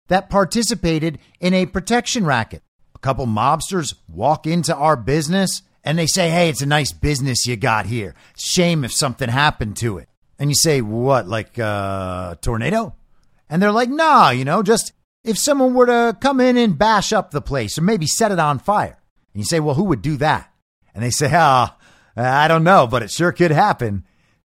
[0.08, 2.62] that participated in a protection racket.
[2.96, 7.46] A couple mobsters walk into our business and they say, Hey, it's a nice business
[7.46, 8.16] you got here.
[8.38, 10.10] Shame if something happened to it.
[10.40, 12.96] And you say, What, like a uh, tornado?
[13.50, 14.94] And they're like, Nah, you know, just
[15.24, 18.40] if someone were to come in and bash up the place or maybe set it
[18.40, 19.00] on fire.
[19.34, 20.52] And you say, Well, who would do that?
[20.94, 21.76] And they say, Ah,
[22.18, 24.06] oh, I don't know, but it sure could happen.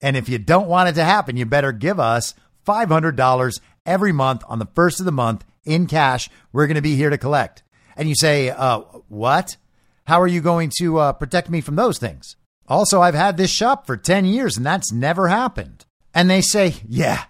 [0.01, 2.35] And if you don't want it to happen, you better give us
[2.67, 6.31] $500 every month on the first of the month in cash.
[6.53, 7.63] We're going to be here to collect.
[7.97, 9.57] And you say, uh, What?
[10.05, 12.37] How are you going to uh, protect me from those things?
[12.69, 15.87] Also, I've had this shop for 10 years and that's never happened.
[16.15, 17.25] And they say, yeah,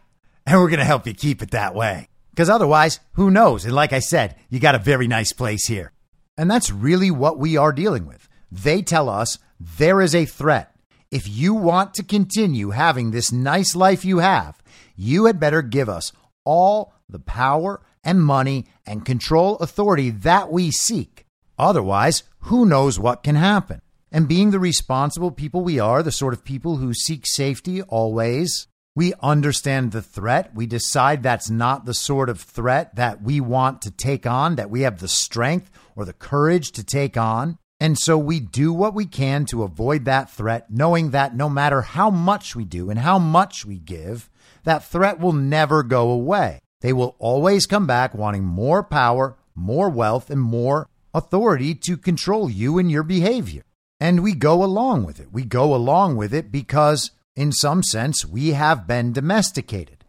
[0.46, 2.08] and we're going to help you keep it that way.
[2.30, 3.64] Because otherwise, who knows?
[3.64, 5.92] And like I said, you got a very nice place here.
[6.36, 8.28] And that's really what we are dealing with.
[8.50, 10.74] They tell us there is a threat.
[11.10, 14.62] If you want to continue having this nice life you have,
[14.94, 16.12] you had better give us
[16.48, 21.26] all the power and money and control authority that we seek.
[21.58, 23.82] Otherwise, who knows what can happen?
[24.10, 28.66] And being the responsible people we are, the sort of people who seek safety always,
[28.96, 30.54] we understand the threat.
[30.54, 34.70] We decide that's not the sort of threat that we want to take on, that
[34.70, 37.58] we have the strength or the courage to take on.
[37.78, 41.82] And so we do what we can to avoid that threat, knowing that no matter
[41.82, 44.30] how much we do and how much we give,
[44.68, 46.60] that threat will never go away.
[46.80, 52.50] They will always come back wanting more power, more wealth, and more authority to control
[52.50, 53.62] you and your behavior.
[53.98, 55.32] And we go along with it.
[55.32, 60.04] We go along with it because, in some sense, we have been domesticated.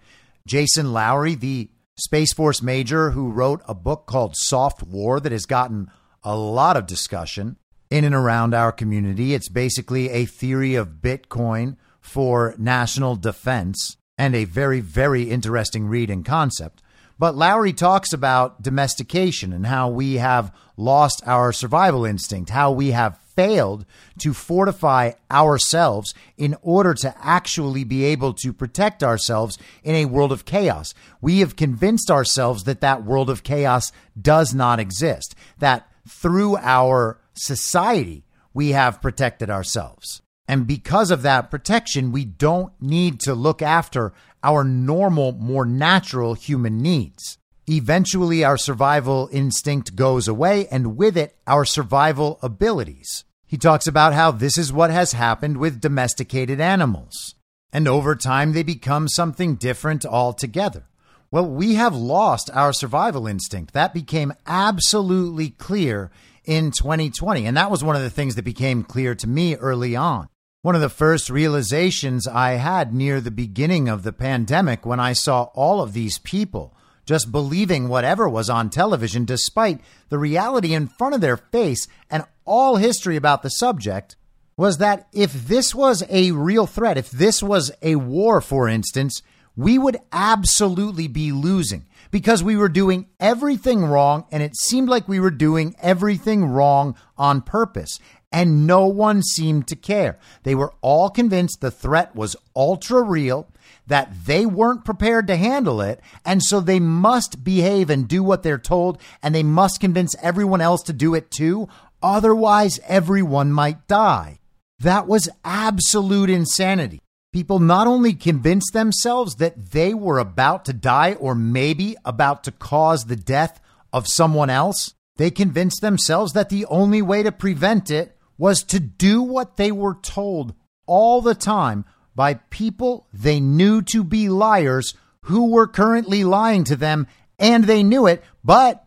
[0.46, 5.46] Jason Lowery, the Space Force major who wrote a book called Soft War that has
[5.46, 5.90] gotten
[6.24, 7.58] a lot of discussion
[7.90, 9.34] in and around our community.
[9.34, 16.10] It's basically a theory of Bitcoin for national defense and a very, very interesting read
[16.10, 16.84] and concept.
[17.18, 22.92] But Lowery talks about domestication and how we have lost our survival instinct, how we
[22.92, 23.86] have failed
[24.20, 30.34] to fortify ourselves in order to actually be able to protect ourselves in a world
[30.34, 30.94] of chaos.
[31.22, 33.92] We have convinced ourselves that that world of chaos
[34.22, 40.22] does not exist, that through our society, we have protected ourselves.
[40.50, 46.34] And because of that protection, we don't need to look after our normal, more natural
[46.34, 47.38] human needs.
[47.68, 53.26] Eventually, our survival instinct goes away, and with it, our survival abilities.
[53.46, 57.36] He talks about how this is what has happened with domesticated animals.
[57.72, 60.86] And over time, they become something different altogether.
[61.30, 63.76] Well, we have lost our survival instinct.
[63.76, 66.10] That became absolutely clear
[66.44, 67.46] in 2020.
[67.46, 70.28] And that was one of the things that became clear to me early on.
[70.62, 75.14] One of the first realizations I had near the beginning of the pandemic when I
[75.14, 79.80] saw all of these people just believing whatever was on television despite
[80.10, 84.18] the reality in front of their face and all history about the subject
[84.58, 89.22] was that if this was a real threat, if this was a war, for instance,
[89.56, 95.08] we would absolutely be losing because we were doing everything wrong and it seemed like
[95.08, 97.98] we were doing everything wrong on purpose
[98.32, 100.18] and no one seemed to care.
[100.44, 103.48] They were all convinced the threat was ultra real,
[103.88, 108.44] that they weren't prepared to handle it, and so they must behave and do what
[108.44, 111.68] they're told, and they must convince everyone else to do it too.
[112.02, 114.40] Otherwise, everyone might die.
[114.80, 117.02] That was absolute insanity.
[117.34, 122.52] People not only convinced themselves that they were about to die or maybe about to
[122.52, 123.60] cause the death
[123.92, 128.80] of someone else, they convinced themselves that the only way to prevent it was to
[128.80, 130.56] do what they were told
[130.88, 131.86] all the time
[132.16, 137.06] by people they knew to be liars who were currently lying to them
[137.38, 138.84] and they knew it, but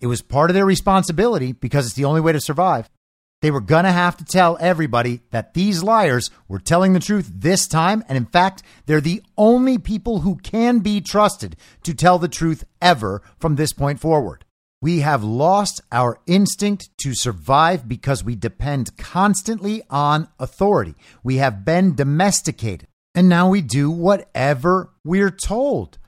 [0.00, 2.90] it was part of their responsibility because it's the only way to survive.
[3.42, 7.30] They were going to have to tell everybody that these liars were telling the truth
[7.32, 8.02] this time.
[8.08, 12.64] And in fact, they're the only people who can be trusted to tell the truth
[12.80, 14.45] ever from this point forward.
[14.82, 20.94] We have lost our instinct to survive because we depend constantly on authority.
[21.24, 22.88] We have been domesticated.
[23.14, 25.98] And now we do whatever we're told.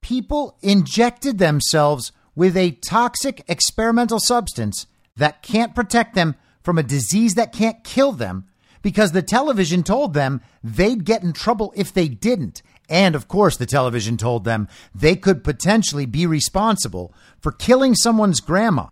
[0.00, 7.34] People injected themselves with a toxic experimental substance that can't protect them from a disease
[7.34, 8.46] that can't kill them
[8.82, 12.62] because the television told them they'd get in trouble if they didn't.
[12.88, 18.40] And of course, the television told them they could potentially be responsible for killing someone's
[18.40, 18.88] grandma.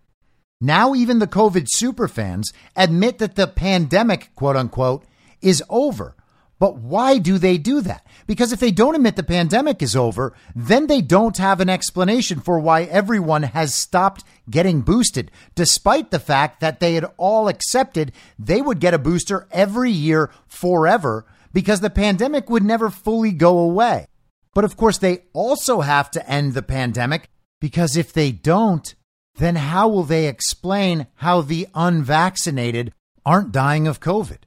[0.59, 5.05] Now, even the COVID superfans admit that the pandemic, quote unquote,
[5.41, 6.15] is over
[6.61, 8.05] but why do they do that?
[8.27, 12.39] Because if they don't admit the pandemic is over, then they don't have an explanation
[12.39, 18.11] for why everyone has stopped getting boosted, despite the fact that they had all accepted
[18.37, 23.59] they would get a booster every year forever because the pandemic would never fully go
[23.59, 24.07] away.
[24.53, 27.29] But of course, they also have to end the pandemic
[27.59, 28.93] because if they don't,
[29.35, 32.93] then how will they explain how the unvaccinated
[33.25, 34.39] aren't dying of COVID?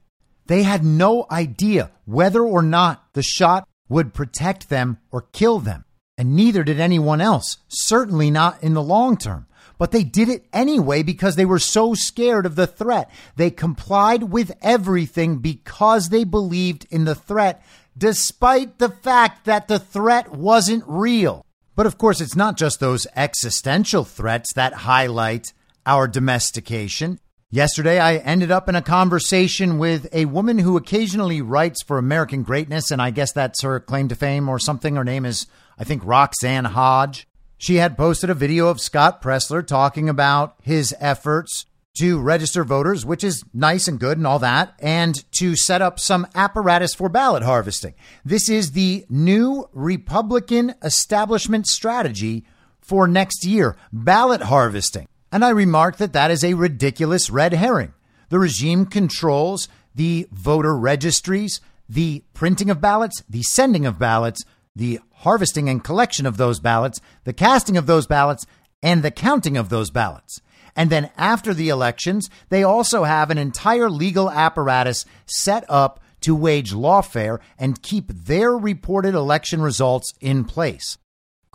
[0.47, 5.85] They had no idea whether or not the shot would protect them or kill them.
[6.17, 9.47] And neither did anyone else, certainly not in the long term.
[9.77, 13.09] But they did it anyway because they were so scared of the threat.
[13.35, 17.63] They complied with everything because they believed in the threat,
[17.97, 21.45] despite the fact that the threat wasn't real.
[21.75, 25.53] But of course, it's not just those existential threats that highlight
[25.85, 27.19] our domestication.
[27.51, 32.43] Yesterday, I ended up in a conversation with a woman who occasionally writes for American
[32.43, 34.95] Greatness, and I guess that's her claim to fame or something.
[34.95, 35.47] Her name is,
[35.77, 37.27] I think, Roxanne Hodge.
[37.65, 41.65] She had posted a video of Scott Presler talking about his efforts
[41.97, 45.99] to register voters, which is nice and good and all that, and to set up
[45.99, 47.95] some apparatus for ballot harvesting.
[48.23, 52.45] This is the new Republican establishment strategy
[52.81, 55.07] for next year ballot harvesting.
[55.31, 57.95] And I remarked that that is a ridiculous red herring.
[58.29, 64.45] The regime controls the voter registries, the printing of ballots, the sending of ballots,
[64.75, 68.45] the harvesting and collection of those ballots, the casting of those ballots,
[68.83, 70.41] and the counting of those ballots.
[70.75, 76.35] And then after the elections, they also have an entire legal apparatus set up to
[76.35, 80.97] wage lawfare and keep their reported election results in place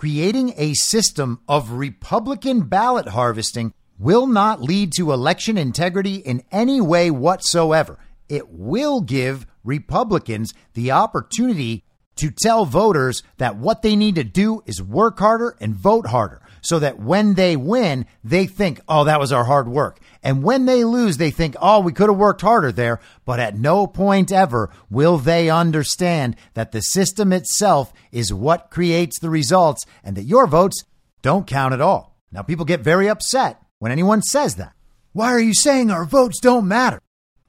[0.01, 6.81] creating a system of Republican ballot harvesting will not lead to election integrity in any
[6.81, 7.99] way whatsoever.
[8.27, 11.85] It will give Republicans the opportunity
[12.21, 16.41] to tell voters that what they need to do is work harder and vote harder
[16.63, 19.99] so that when they win, they think, oh, that was our hard work.
[20.23, 23.01] And when they lose, they think, oh, we could have worked harder there.
[23.25, 29.19] But at no point ever will they understand that the system itself is what creates
[29.19, 30.85] the results and that your votes
[31.23, 32.17] don't count at all.
[32.33, 34.75] Now, people get very upset when anyone says that.
[35.13, 37.01] Why are you saying our votes don't matter?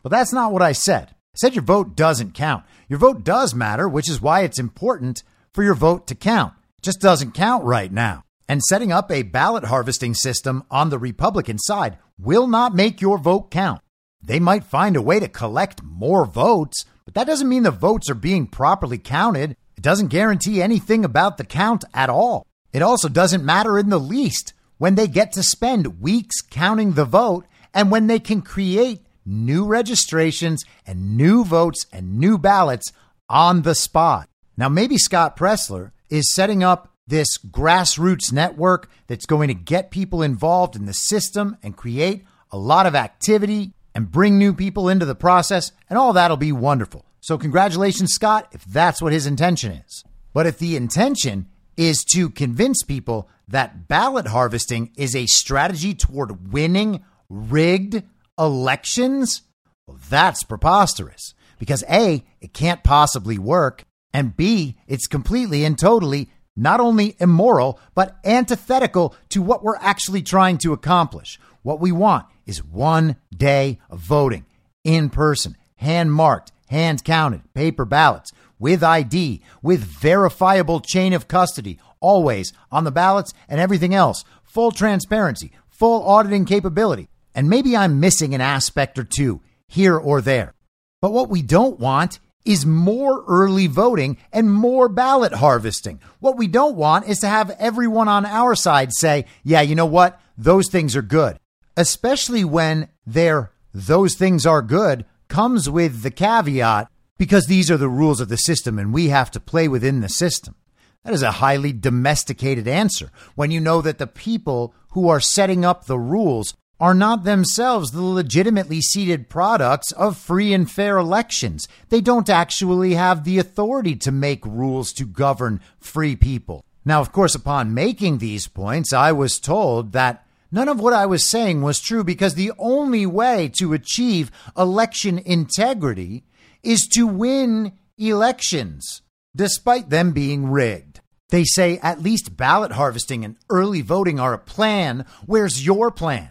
[0.04, 1.14] Well, that's not what I said.
[1.34, 2.66] Said your vote doesn't count.
[2.90, 5.24] Your vote does matter, which is why it's important
[5.54, 6.54] for your vote to count.
[6.78, 8.24] It just doesn't count right now.
[8.50, 13.18] And setting up a ballot harvesting system on the Republican side will not make your
[13.18, 13.82] vote count.
[14.22, 18.10] They might find a way to collect more votes, but that doesn't mean the votes
[18.10, 19.56] are being properly counted.
[19.78, 22.46] It doesn't guarantee anything about the count at all.
[22.74, 27.06] It also doesn't matter in the least when they get to spend weeks counting the
[27.06, 32.92] vote and when they can create new registrations and new votes and new ballots
[33.30, 34.28] on the spot.
[34.58, 40.22] Now, maybe Scott Presler is setting up this grassroots network that's going to get people
[40.22, 45.06] involved in the system and create a lot of activity and bring new people into
[45.06, 47.06] the process, and all that'll be wonderful.
[47.20, 50.04] So, congratulations, Scott, if that's what his intention is.
[50.34, 51.48] But if the intention
[51.78, 58.04] is to convince people that ballot harvesting is a strategy toward winning rigged
[58.42, 59.44] elections,
[59.88, 61.34] well, that's preposterous.
[61.60, 67.80] Because A, it can't possibly work, and B, it's completely and totally not only immoral,
[67.96, 71.40] but antithetical to what we're actually trying to accomplish.
[71.62, 74.46] What we want is one day of voting
[74.84, 81.80] in person, hand marked, hand counted, paper ballots, with ID, with verifiable chain of custody,
[82.00, 87.10] always on the ballots and everything else, full transparency, full auditing capability.
[87.34, 90.54] And maybe I'm missing an aspect or two here or there.
[91.02, 96.00] But what we don't want is more early voting and more ballot harvesting.
[96.20, 99.86] What we don't want is to have everyone on our side say, yeah, you know
[99.86, 100.20] what?
[100.38, 101.38] Those things are good,
[101.78, 107.88] especially when their those things are good comes with the caveat because these are the
[107.88, 110.56] rules of the system and we have to play within the system.
[111.04, 115.64] That is a highly domesticated answer when you know that the people who are setting
[115.64, 121.68] up the rules are not themselves the legitimately seated products of free and fair elections.
[121.90, 126.66] They don't actually have the authority to make rules to govern free people.
[126.84, 131.06] Now, of course, upon making these points, I was told that none of what I
[131.06, 136.24] was saying was true because the only way to achieve election integrity
[136.64, 139.04] is to win elections,
[139.36, 141.02] despite them being rigged.
[141.30, 145.06] They say at least ballot harvesting and early voting are a plan.
[145.28, 146.30] Where's your plan?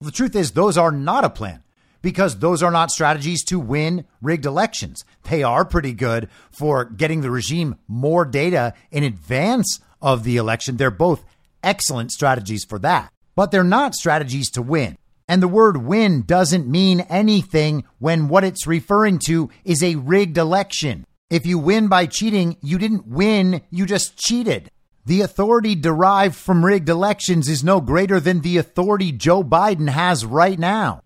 [0.00, 1.64] The truth is, those are not a plan
[2.02, 5.04] because those are not strategies to win rigged elections.
[5.28, 10.76] They are pretty good for getting the regime more data in advance of the election.
[10.76, 11.24] They're both
[11.64, 14.96] excellent strategies for that, but they're not strategies to win.
[15.26, 20.38] And the word win doesn't mean anything when what it's referring to is a rigged
[20.38, 21.06] election.
[21.28, 24.70] If you win by cheating, you didn't win, you just cheated.
[25.08, 30.26] The authority derived from rigged elections is no greater than the authority Joe Biden has
[30.26, 31.02] right now.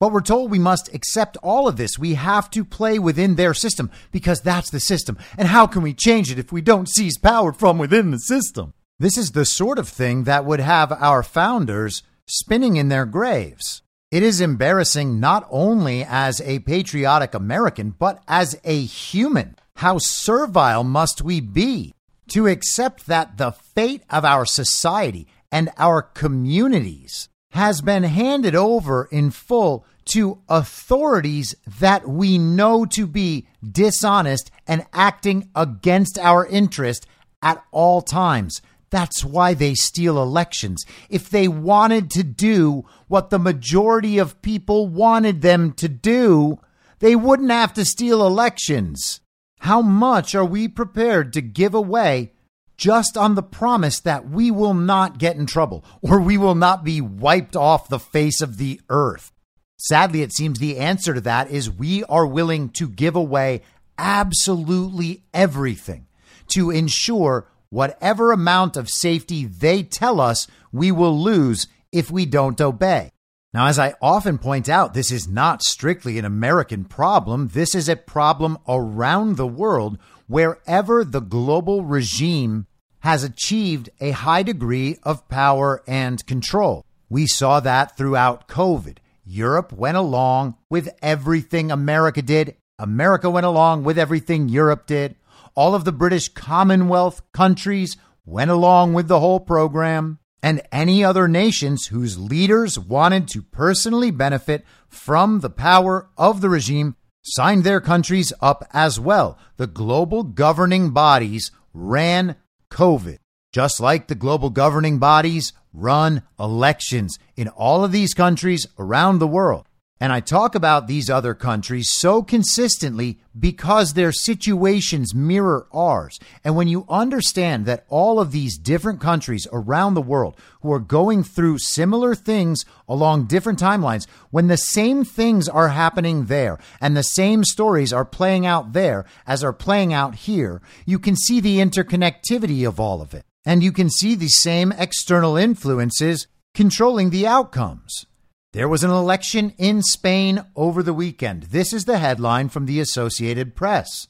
[0.00, 1.98] But we're told we must accept all of this.
[1.98, 5.18] We have to play within their system because that's the system.
[5.36, 8.72] And how can we change it if we don't seize power from within the system?
[8.98, 13.82] This is the sort of thing that would have our founders spinning in their graves.
[14.10, 19.56] It is embarrassing not only as a patriotic American, but as a human.
[19.76, 21.92] How servile must we be
[22.32, 29.08] to accept that the fate of our society and our communities has been handed over
[29.10, 37.06] in full to authorities that we know to be dishonest and acting against our interest
[37.42, 38.62] at all times.
[38.90, 40.84] That's why they steal elections.
[41.08, 46.58] If they wanted to do what the majority of people wanted them to do,
[46.98, 49.21] they wouldn't have to steal elections.
[49.62, 52.32] How much are we prepared to give away
[52.76, 56.82] just on the promise that we will not get in trouble or we will not
[56.82, 59.30] be wiped off the face of the earth?
[59.78, 63.62] Sadly, it seems the answer to that is we are willing to give away
[63.98, 66.08] absolutely everything
[66.48, 72.60] to ensure whatever amount of safety they tell us we will lose if we don't
[72.60, 73.11] obey.
[73.54, 77.48] Now, as I often point out, this is not strictly an American problem.
[77.48, 82.66] This is a problem around the world wherever the global regime
[83.00, 86.86] has achieved a high degree of power and control.
[87.10, 88.96] We saw that throughout COVID.
[89.26, 92.56] Europe went along with everything America did.
[92.78, 95.14] America went along with everything Europe did.
[95.54, 101.28] All of the British Commonwealth countries went along with the whole program and any other
[101.28, 107.80] nations whose leaders wanted to personally benefit from the power of the regime signed their
[107.80, 109.38] countries up as well.
[109.56, 112.36] The global governing bodies ran
[112.70, 113.18] COVID,
[113.52, 119.26] just like the global governing bodies run elections in all of these countries around the
[119.26, 119.66] world.
[120.02, 126.18] And I talk about these other countries so consistently because their situations mirror ours.
[126.42, 130.80] And when you understand that all of these different countries around the world who are
[130.80, 136.96] going through similar things along different timelines, when the same things are happening there and
[136.96, 141.38] the same stories are playing out there as are playing out here, you can see
[141.38, 143.24] the interconnectivity of all of it.
[143.46, 148.04] And you can see the same external influences controlling the outcomes.
[148.52, 151.44] There was an election in Spain over the weekend.
[151.44, 154.08] This is the headline from the Associated Press.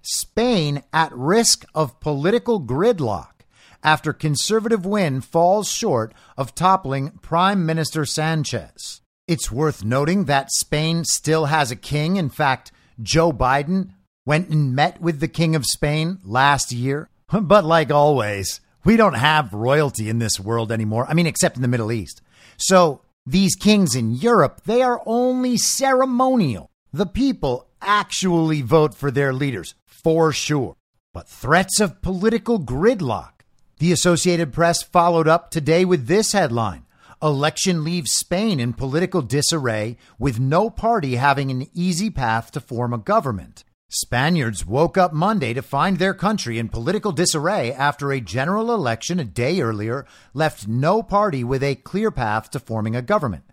[0.00, 3.42] Spain at risk of political gridlock
[3.82, 9.00] after conservative win falls short of toppling Prime Minister Sanchez.
[9.26, 12.14] It's worth noting that Spain still has a king.
[12.16, 12.70] In fact,
[13.02, 13.90] Joe Biden
[14.24, 17.08] went and met with the King of Spain last year.
[17.42, 21.06] But like always, we don't have royalty in this world anymore.
[21.08, 22.22] I mean, except in the Middle East.
[22.56, 26.70] So these kings in Europe, they are only ceremonial.
[26.92, 30.76] The people actually vote for their leaders, for sure.
[31.14, 33.40] But threats of political gridlock.
[33.78, 36.84] The Associated Press followed up today with this headline
[37.22, 42.92] Election leaves Spain in political disarray, with no party having an easy path to form
[42.92, 43.64] a government.
[43.96, 49.20] Spaniards woke up Monday to find their country in political disarray after a general election
[49.20, 53.44] a day earlier left no party with a clear path to forming a government.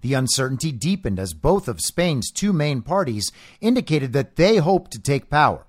[0.00, 3.30] The uncertainty deepened as both of Spain's two main parties
[3.60, 5.66] indicated that they hope to take power.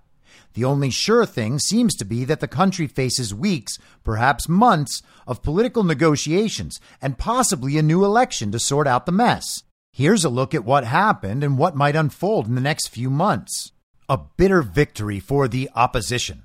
[0.54, 5.44] The only sure thing seems to be that the country faces weeks, perhaps months, of
[5.44, 9.64] political negotiations and possibly a new election to sort out the mess.
[9.92, 13.74] Here's a look at what happened and what might unfold in the next few months.
[14.12, 16.44] A bitter victory for the opposition.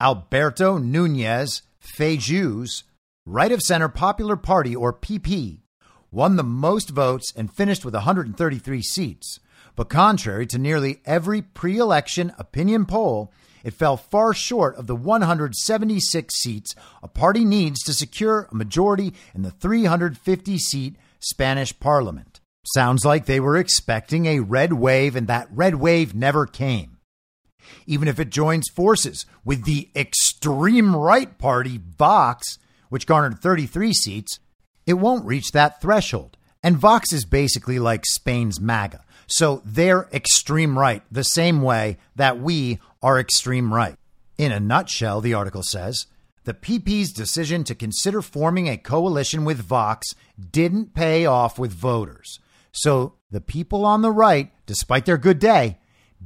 [0.00, 2.84] Alberto Nunez Feijoo's
[3.26, 5.62] Right of Center Popular Party, or PP,
[6.12, 9.40] won the most votes and finished with 133 seats.
[9.74, 13.32] But contrary to nearly every pre election opinion poll,
[13.64, 19.14] it fell far short of the 176 seats a party needs to secure a majority
[19.34, 22.33] in the 350 seat Spanish parliament.
[22.72, 26.98] Sounds like they were expecting a red wave, and that red wave never came.
[27.86, 32.58] Even if it joins forces with the extreme right party, Vox,
[32.88, 34.38] which garnered 33 seats,
[34.86, 36.36] it won't reach that threshold.
[36.62, 39.04] And Vox is basically like Spain's MAGA.
[39.26, 43.96] So they're extreme right, the same way that we are extreme right.
[44.38, 46.06] In a nutshell, the article says
[46.44, 50.14] the PP's decision to consider forming a coalition with Vox
[50.50, 52.38] didn't pay off with voters.
[52.74, 55.78] So the people on the right, despite their good day,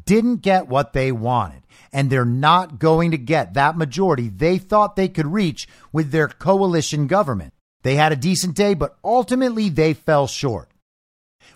[0.05, 1.63] didn't get what they wanted.
[1.93, 6.29] And they're not going to get that majority they thought they could reach with their
[6.29, 7.53] coalition government.
[7.83, 10.71] They had a decent day, but ultimately they fell short.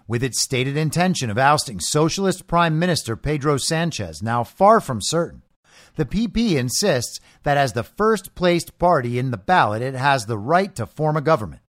[0.07, 5.43] With its stated intention of ousting Socialist Prime Minister Pedro Sanchez now far from certain,
[5.97, 10.39] the PP insists that as the first placed party in the ballot, it has the
[10.39, 11.63] right to form a government.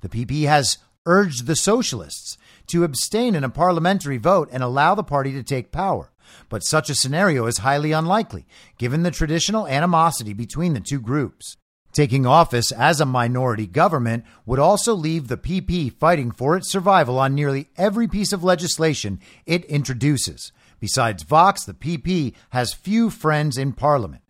[0.00, 2.36] The PP has urged the Socialists
[2.68, 6.12] to abstain in a parliamentary vote and allow the party to take power.
[6.48, 8.46] But such a scenario is highly unlikely,
[8.78, 11.56] given the traditional animosity between the two groups.
[11.92, 17.18] Taking office as a minority government would also leave the PP fighting for its survival
[17.18, 20.52] on nearly every piece of legislation it introduces.
[20.80, 24.22] Besides Vox, the PP has few friends in parliament.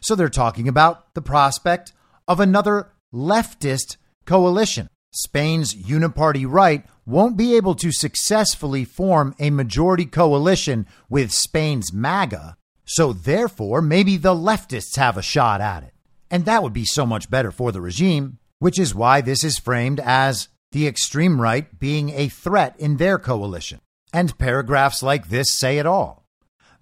[0.00, 1.92] So they're talking about the prospect
[2.26, 4.88] of another leftist coalition.
[5.12, 12.56] Spain's uniparty right won't be able to successfully form a majority coalition with Spain's MAGA,
[12.84, 15.92] so therefore maybe the leftists have a shot at it.
[16.30, 19.58] And that would be so much better for the regime, which is why this is
[19.58, 23.80] framed as the extreme right being a threat in their coalition.
[24.12, 26.24] And paragraphs like this say it all.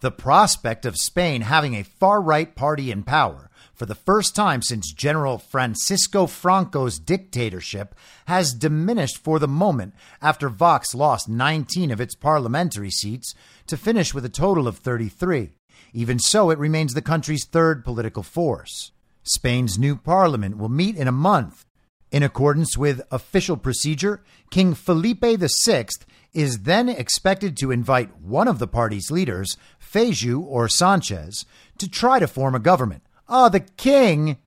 [0.01, 3.48] The prospect of Spain having a far right party in power
[3.79, 7.95] for the first time since General Francisco Franco's dictatorship
[8.27, 13.35] has diminished for the moment after Vox lost 19 of its parliamentary seats
[13.69, 15.53] to finish with a total of 33.
[15.93, 18.91] Even so, it remains the country's third political force.
[19.23, 21.65] Spain's new parliament will meet in a month.
[22.11, 25.87] In accordance with official procedure, King Felipe VI
[26.33, 31.45] is then expected to invite one of the party's leaders, Feijoo or Sanchez,
[31.79, 33.03] to try to form a government.
[33.29, 34.39] Oh, the king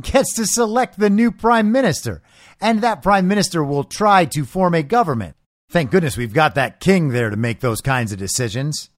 [0.00, 2.22] gets to select the new prime minister,
[2.60, 5.36] and that prime minister will try to form a government.
[5.70, 8.90] Thank goodness we've got that king there to make those kinds of decisions.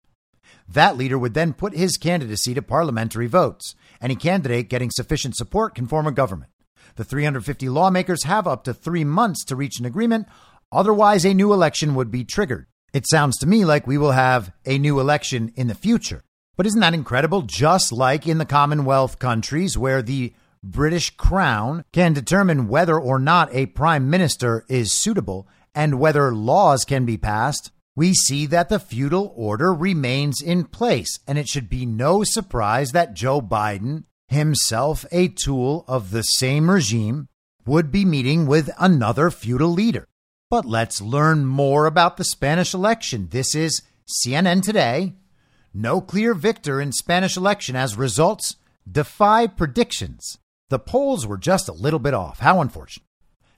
[0.68, 3.74] That leader would then put his candidacy to parliamentary votes.
[4.02, 6.50] Any candidate getting sufficient support can form a government.
[6.96, 10.26] The 350 lawmakers have up to three months to reach an agreement,
[10.72, 12.66] otherwise, a new election would be triggered.
[12.92, 16.22] It sounds to me like we will have a new election in the future.
[16.58, 17.42] But isn't that incredible?
[17.42, 23.54] Just like in the Commonwealth countries where the British Crown can determine whether or not
[23.54, 28.80] a prime minister is suitable and whether laws can be passed, we see that the
[28.80, 35.06] feudal order remains in place, and it should be no surprise that Joe Biden, himself
[35.12, 37.28] a tool of the same regime,
[37.66, 40.08] would be meeting with another feudal leader.
[40.50, 43.28] But let's learn more about the Spanish election.
[43.30, 45.14] This is CNN Today.
[45.80, 48.56] No clear victor in Spanish election as results
[48.90, 50.36] defy predictions.
[50.70, 52.40] The polls were just a little bit off.
[52.40, 53.06] How unfortunate.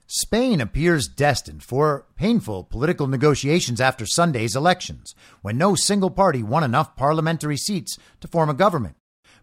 [0.05, 6.63] Spain appears destined for painful political negotiations after Sunday's elections, when no single party won
[6.63, 8.97] enough parliamentary seats to form a government.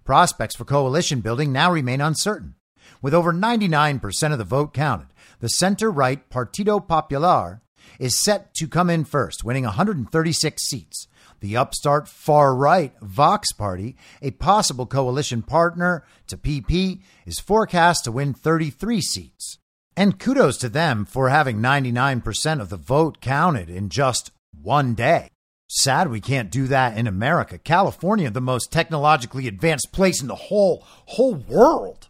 [0.05, 2.55] Prospects for coalition building now remain uncertain.
[3.03, 5.09] With over 99% of the vote counted,
[5.41, 7.61] the center right Partido Popular
[7.99, 11.09] is set to come in first, winning 136 seats.
[11.41, 18.13] The upstart far right Vox Party, a possible coalition partner to PP, is forecast to
[18.13, 19.59] win 33 seats.
[19.97, 24.31] And kudos to them for having 99% of the vote counted in just
[24.61, 25.29] one day.
[25.69, 27.59] Sad we can't do that in America.
[27.59, 32.09] California, the most technologically advanced place in the whole whole world.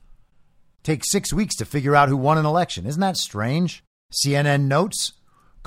[0.82, 2.86] Takes 6 weeks to figure out who won an election.
[2.86, 3.82] Isn't that strange?
[4.12, 5.12] CNN notes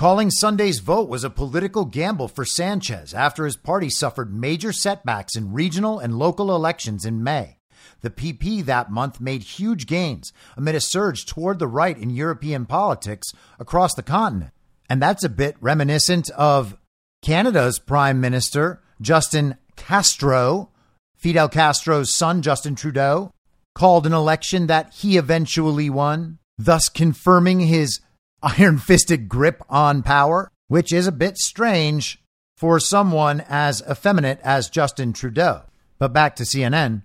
[0.01, 5.35] calling Sunday's vote was a political gamble for Sanchez after his party suffered major setbacks
[5.35, 7.59] in regional and local elections in May.
[7.99, 12.65] The PP that month made huge gains amid a surge toward the right in European
[12.65, 13.27] politics
[13.59, 14.53] across the continent.
[14.89, 16.75] And that's a bit reminiscent of
[17.21, 20.71] Canada's Prime Minister, Justin Castro,
[21.15, 23.29] Fidel Castro's son, Justin Trudeau,
[23.75, 27.99] called an election that he eventually won, thus confirming his
[28.43, 32.21] iron fisted grip on power, which is a bit strange
[32.55, 35.63] for someone as effeminate as Justin Trudeau.
[35.99, 37.03] But back to CNN.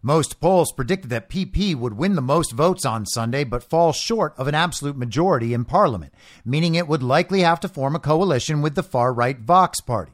[0.00, 4.32] Most polls predicted that PP would win the most votes on Sunday, but fall short
[4.38, 6.14] of an absolute majority in Parliament,
[6.44, 10.12] meaning it would likely have to form a coalition with the far right Vox Party.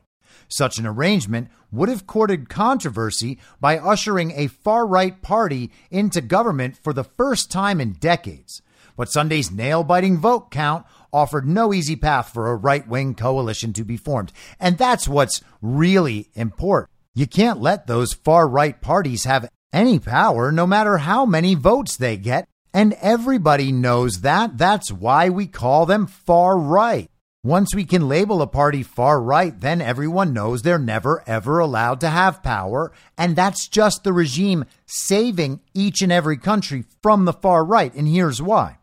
[0.48, 6.76] Such an arrangement would have courted controversy by ushering a far right party into government
[6.76, 8.62] for the first time in decades.
[8.96, 13.72] But Sunday's nail biting vote count offered no easy path for a right wing coalition
[13.74, 14.32] to be formed.
[14.58, 16.90] And that's what's really important.
[17.14, 21.96] You can't let those far right parties have any power, no matter how many votes
[21.96, 22.48] they get.
[22.72, 24.58] And everybody knows that.
[24.58, 27.08] That's why we call them far right.
[27.44, 32.00] Once we can label a party far right, then everyone knows they're never ever allowed
[32.00, 32.90] to have power.
[33.18, 37.94] And that's just the regime saving each and every country from the far right.
[37.94, 38.78] And here's why.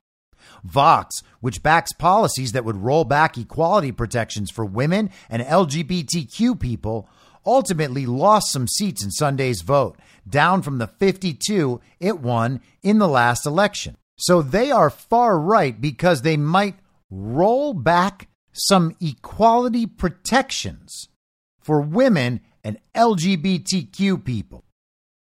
[0.64, 7.10] Vox, which backs policies that would roll back equality protections for women and LGBTQ people,
[7.46, 9.98] ultimately lost some seats in Sunday's vote,
[10.28, 13.98] down from the 52 it won in the last election.
[14.18, 16.76] So they are far right because they might
[17.10, 21.10] roll back some equality protections
[21.60, 24.64] for women and LGBTQ people.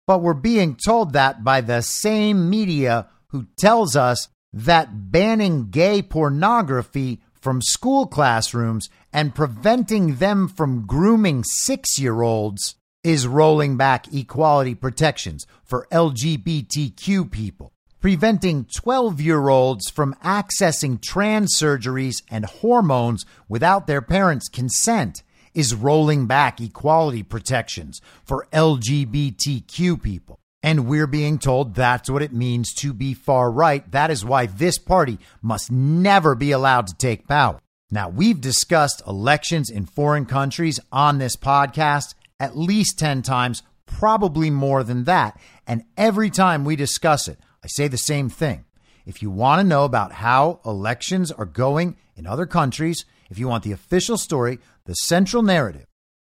[0.07, 6.01] But we're being told that by the same media who tells us that banning gay
[6.01, 14.11] pornography from school classrooms and preventing them from grooming six year olds is rolling back
[14.13, 17.73] equality protections for LGBTQ people.
[17.99, 25.21] Preventing 12 year olds from accessing trans surgeries and hormones without their parents' consent
[25.53, 30.39] is rolling back equality protections for LGBTQ people.
[30.65, 33.89] And we're being told that's what it means to be far right.
[33.91, 37.61] That is why this party must never be allowed to take power.
[37.91, 44.49] Now, we've discussed elections in foreign countries on this podcast at least 10 times, probably
[44.49, 45.39] more than that.
[45.67, 48.65] And every time we discuss it, I say the same thing.
[49.05, 53.47] If you want to know about how elections are going in other countries, if you
[53.47, 55.85] want the official story, the central narrative,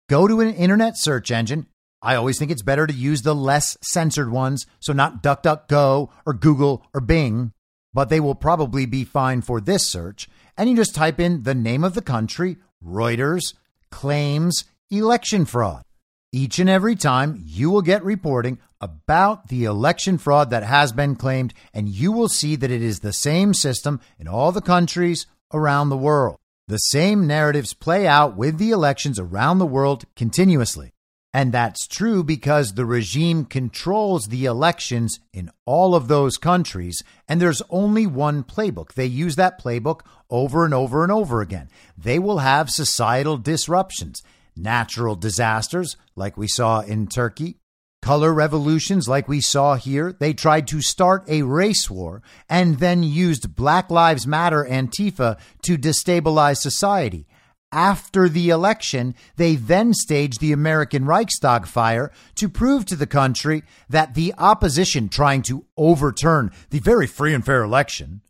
[0.09, 1.67] go to an internet search engine
[2.03, 6.33] I always think it's better to use the less censored ones, so not DuckDuckGo or
[6.33, 7.53] Google or Bing,
[7.93, 10.29] but they will probably be fine for this search.
[10.57, 13.55] And you just type in the name of the country, Reuters,
[13.91, 15.85] claims election fraud.
[16.33, 21.17] Each and every time you will get reporting about the election fraud that has been
[21.17, 25.27] claimed, and you will see that it is the same system in all the countries
[25.53, 26.39] around the world.
[26.69, 30.93] The same narratives play out with the elections around the world continuously.
[31.33, 37.41] And that's true because the regime controls the elections in all of those countries, and
[37.41, 38.95] there's only one playbook.
[38.95, 41.69] They use that playbook over and over and over again.
[41.97, 44.23] They will have societal disruptions,
[44.57, 47.59] natural disasters, like we saw in Turkey,
[48.03, 50.13] color revolutions, like we saw here.
[50.13, 55.79] They tried to start a race war and then used Black Lives Matter Antifa to
[55.79, 57.29] destabilize society
[57.73, 63.63] after the election, they then staged the American Reichstag fire to prove to the country
[63.89, 68.23] that the opposition trying to overturn the very free and fair election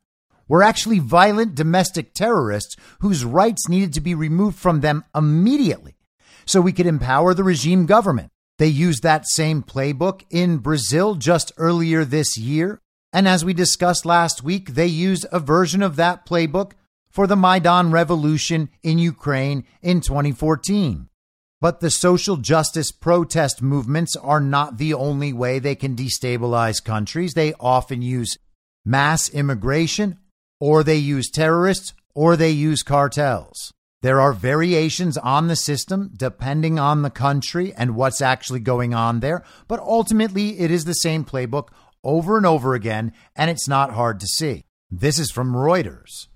[0.49, 5.95] were actually violent domestic terrorists whose rights needed to be removed from them immediately
[6.45, 8.31] so we could empower the regime government.
[8.59, 12.81] They used that same playbook in Brazil just earlier this year.
[13.13, 16.73] And as we discussed last week, they used a version of that playbook
[17.11, 21.09] for the Maidan revolution in Ukraine in 2014.
[21.61, 27.35] But the social justice protest movements are not the only way they can destabilize countries.
[27.35, 28.39] They often use
[28.85, 30.19] mass immigration,
[30.59, 33.73] or they use terrorists, or they use cartels.
[34.03, 39.21] There are variations on the system depending on the country and what's actually going on
[39.21, 41.69] there, but ultimately it is the same playbook
[42.03, 44.65] over and over again, and it's not hard to see.
[44.91, 46.29] This is from Reuters.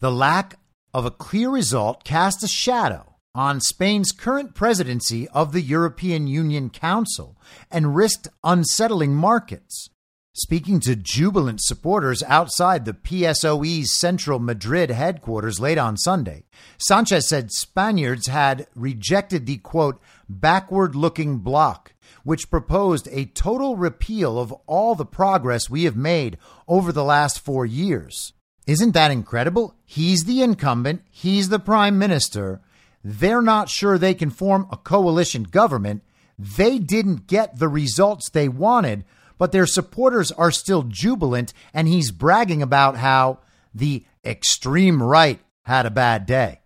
[0.00, 0.58] The lack
[0.94, 6.70] of a clear result cast a shadow on Spain's current presidency of the European Union
[6.70, 7.36] Council
[7.70, 9.90] and risked unsettling markets.
[10.32, 16.44] Speaking to jubilant supporters outside the PSOE's Central Madrid headquarters late on Sunday,
[16.78, 20.00] Sanchez said Spaniards had rejected the quote,
[20.30, 21.92] backward looking bloc,
[22.24, 27.38] which proposed a total repeal of all the progress we have made over the last
[27.38, 28.32] four years.
[28.70, 29.74] Isn't that incredible?
[29.84, 32.60] He's the incumbent, he's the prime minister.
[33.02, 36.04] They're not sure they can form a coalition government.
[36.38, 39.04] They didn't get the results they wanted,
[39.38, 43.40] but their supporters are still jubilant, and he's bragging about how
[43.74, 46.59] the extreme right had a bad day.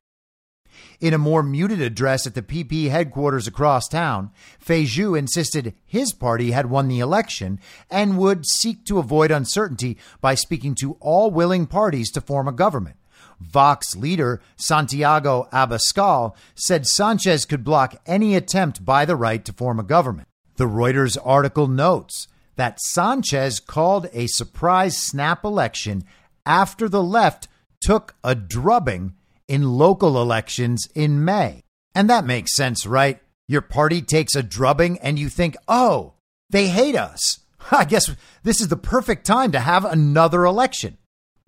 [1.04, 6.52] In a more muted address at the PP headquarters across town, Feijoo insisted his party
[6.52, 7.60] had won the election
[7.90, 12.52] and would seek to avoid uncertainty by speaking to all willing parties to form a
[12.52, 12.96] government.
[13.38, 19.78] Vox leader Santiago Abascal said Sanchez could block any attempt by the right to form
[19.78, 20.28] a government.
[20.56, 26.04] The Reuters article notes that Sanchez called a surprise snap election
[26.46, 27.46] after the left
[27.82, 29.12] took a drubbing
[29.48, 31.62] in local elections in May.
[31.94, 33.20] And that makes sense, right?
[33.46, 36.14] Your party takes a drubbing and you think, oh,
[36.50, 37.40] they hate us.
[37.70, 38.10] I guess
[38.42, 40.98] this is the perfect time to have another election.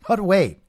[0.06, 0.60] But wait,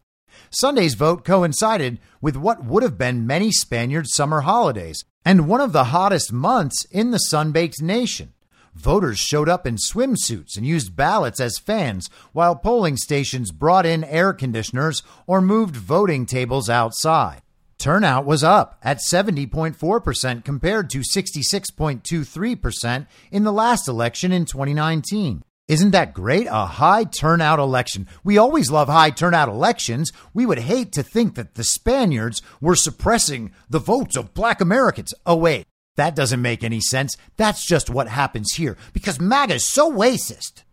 [0.50, 5.74] Sunday's vote coincided with what would have been many Spaniards' summer holidays and one of
[5.74, 8.34] the hottest months in the sun baked nation.
[8.78, 14.04] Voters showed up in swimsuits and used ballots as fans, while polling stations brought in
[14.04, 17.42] air conditioners or moved voting tables outside.
[17.80, 25.44] Turnout was up at 70.4% compared to 66.23% in the last election in 2019.
[25.68, 26.48] Isn't that great?
[26.48, 28.08] A high turnout election.
[28.24, 30.12] We always love high turnout elections.
[30.34, 35.14] We would hate to think that the Spaniards were suppressing the votes of black Americans.
[35.26, 35.66] Oh, wait.
[35.98, 37.18] That doesn't make any sense.
[37.36, 40.64] That's just what happens here because MAGA is so racist.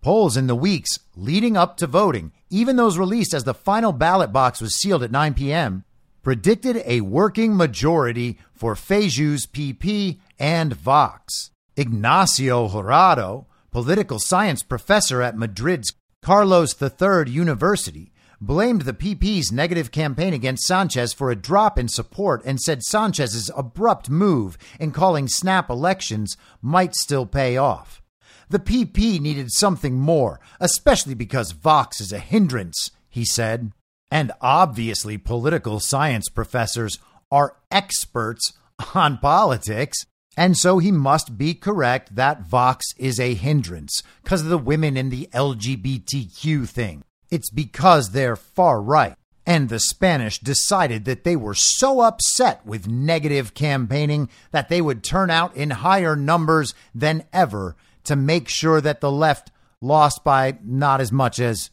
[0.00, 4.32] Polls in the weeks leading up to voting, even those released as the final ballot
[4.32, 5.84] box was sealed at 9 p.m.,
[6.22, 11.50] predicted a working majority for Feijoo's PP and Vox.
[11.76, 15.92] Ignacio Jurado, political science professor at Madrid's
[16.22, 18.09] Carlos III University,
[18.40, 23.50] blamed the PP's negative campaign against Sanchez for a drop in support and said Sanchez's
[23.54, 28.00] abrupt move in calling snap elections might still pay off.
[28.48, 33.72] The PP needed something more, especially because Vox is a hindrance, he said.
[34.10, 36.98] And obviously, political science professors
[37.30, 38.54] are experts
[38.94, 39.98] on politics.
[40.36, 44.96] And so he must be correct that Vox is a hindrance because of the women
[44.96, 47.04] in the LGBTQ thing.
[47.30, 49.14] It's because they're far right.
[49.46, 55.02] And the Spanish decided that they were so upset with negative campaigning that they would
[55.02, 59.50] turn out in higher numbers than ever to make sure that the left
[59.80, 61.70] lost by not as much as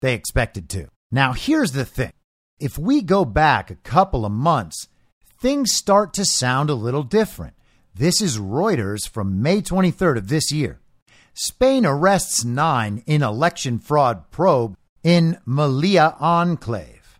[0.00, 0.88] they expected to.
[1.10, 2.12] Now, here's the thing
[2.60, 4.88] if we go back a couple of months,
[5.40, 7.54] things start to sound a little different.
[7.94, 10.80] This is Reuters from May 23rd of this year.
[11.34, 14.76] Spain arrests nine in election fraud probe
[15.08, 17.18] in Melilla Enclave.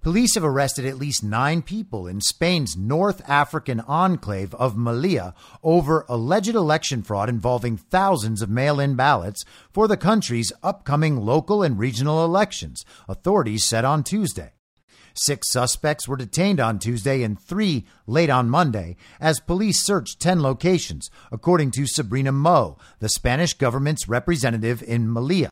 [0.00, 5.34] Police have arrested at least nine people in Spain's North African enclave of Melilla
[5.64, 11.64] over alleged election fraud involving thousands of mail in ballots for the country's upcoming local
[11.64, 14.52] and regional elections, authorities said on Tuesday.
[15.14, 20.40] Six suspects were detained on Tuesday and three late on Monday as police searched 10
[20.40, 25.48] locations, according to Sabrina Moh, the Spanish government's representative in Melilla.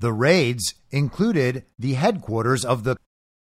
[0.00, 2.96] The raids included the headquarters of the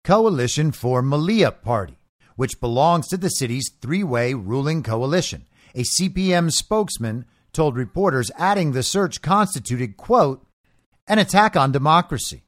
[0.04, 1.98] Coalition for Melilla Party,
[2.36, 5.46] which belongs to the city's three way ruling coalition.
[5.74, 10.46] A CPM spokesman told reporters, adding the search constituted, quote,
[11.06, 12.44] an attack on democracy.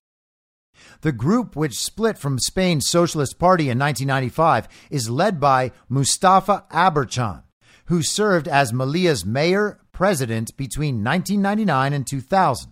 [1.02, 7.42] The group, which split from Spain's Socialist Party in 1995, is led by Mustafa Aberchan,
[7.86, 12.71] who served as Melilla's mayor president between 1999 and 2000.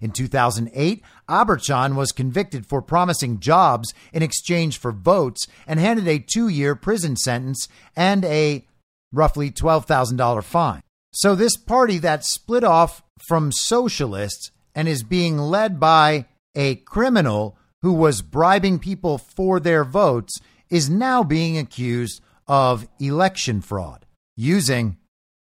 [0.00, 6.18] In 2008, Aberchan was convicted for promising jobs in exchange for votes and handed a
[6.18, 8.66] two year prison sentence and a
[9.12, 10.82] roughly $12,000 fine.
[11.12, 17.56] So, this party that split off from socialists and is being led by a criminal
[17.82, 20.38] who was bribing people for their votes
[20.70, 24.06] is now being accused of election fraud
[24.36, 24.96] using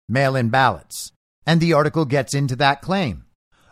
[0.09, 1.11] mail in ballots.
[1.45, 3.25] And the article gets into that claim.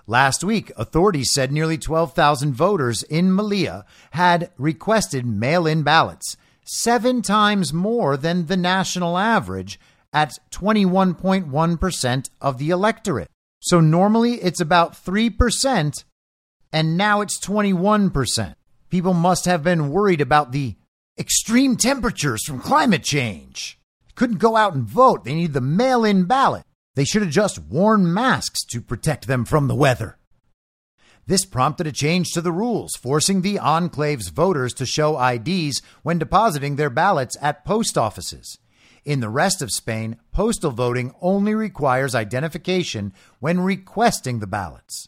[0.09, 7.21] Last week, authorities said nearly 12,000 voters in Melilla had requested mail in ballots, seven
[7.21, 9.79] times more than the national average
[10.11, 13.29] at 21.1% of the electorate.
[13.59, 16.03] So normally it's about 3%,
[16.73, 18.55] and now it's 21%.
[18.89, 20.75] People must have been worried about the
[21.19, 23.77] extreme temperatures from climate change.
[24.15, 25.23] Couldn't go out and vote.
[25.23, 26.63] They need the mail in ballot.
[26.99, 30.17] They should have just worn masks to protect them from the weather.
[31.25, 36.19] This prompted a change to the rules, forcing the enclave's voters to show IDs when
[36.19, 38.59] depositing their ballots at post offices.
[39.05, 45.07] In the rest of Spain, postal voting only requires identification when requesting the ballots.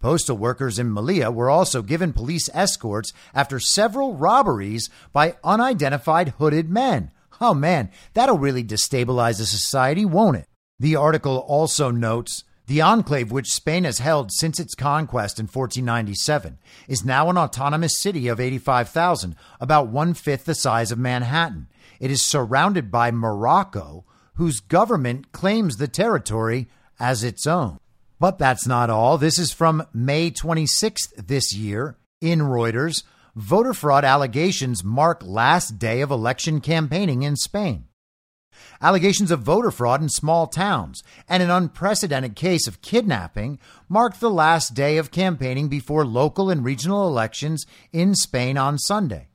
[0.00, 6.68] Postal workers in Melilla were also given police escorts after several robberies by unidentified hooded
[6.68, 7.12] men.
[7.40, 10.49] Oh man, that'll really destabilize a society, won't it?
[10.80, 16.58] The article also notes the enclave, which Spain has held since its conquest in 1497,
[16.88, 21.66] is now an autonomous city of 85,000, about one fifth the size of Manhattan.
[21.98, 24.04] It is surrounded by Morocco,
[24.34, 27.78] whose government claims the territory as its own.
[28.18, 29.18] But that's not all.
[29.18, 33.02] This is from May 26th this year in Reuters.
[33.34, 37.86] Voter fraud allegations mark last day of election campaigning in Spain.
[38.80, 43.58] Allegations of voter fraud in small towns and an unprecedented case of kidnapping
[43.88, 49.28] marked the last day of campaigning before local and regional elections in Spain on Sunday.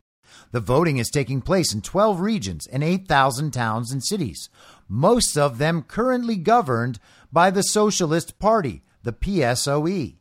[0.51, 4.49] The voting is taking place in 12 regions and 8,000 towns and cities,
[4.87, 6.99] most of them currently governed
[7.31, 10.15] by the Socialist Party, the PSOE.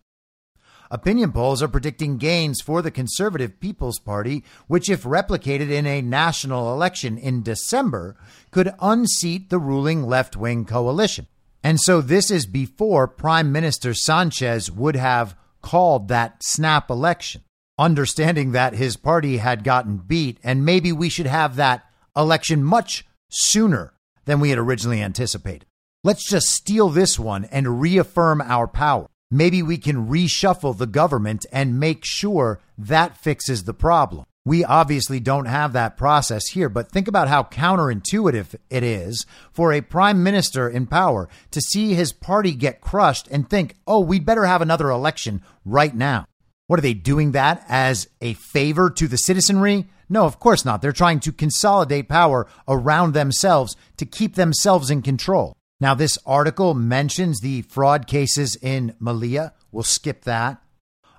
[0.94, 6.00] Opinion polls are predicting gains for the Conservative People's Party, which, if replicated in a
[6.00, 8.16] national election in December,
[8.52, 11.26] could unseat the ruling left wing coalition.
[11.64, 17.42] And so this is before Prime Minister Sanchez would have called that snap election,
[17.76, 21.84] understanding that his party had gotten beat, and maybe we should have that
[22.16, 23.94] election much sooner
[24.26, 25.66] than we had originally anticipated.
[26.04, 29.08] Let's just steal this one and reaffirm our power.
[29.34, 34.26] Maybe we can reshuffle the government and make sure that fixes the problem.
[34.44, 39.72] We obviously don't have that process here, but think about how counterintuitive it is for
[39.72, 44.24] a prime minister in power to see his party get crushed and think, oh, we'd
[44.24, 46.26] better have another election right now.
[46.68, 49.88] What are they doing that as a favor to the citizenry?
[50.08, 50.80] No, of course not.
[50.80, 55.56] They're trying to consolidate power around themselves to keep themselves in control.
[55.84, 59.52] Now, this article mentions the fraud cases in Melilla.
[59.70, 60.62] We'll skip that.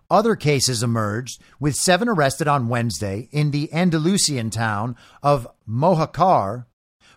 [0.10, 6.66] Other cases emerged, with seven arrested on Wednesday in the Andalusian town of Mojácar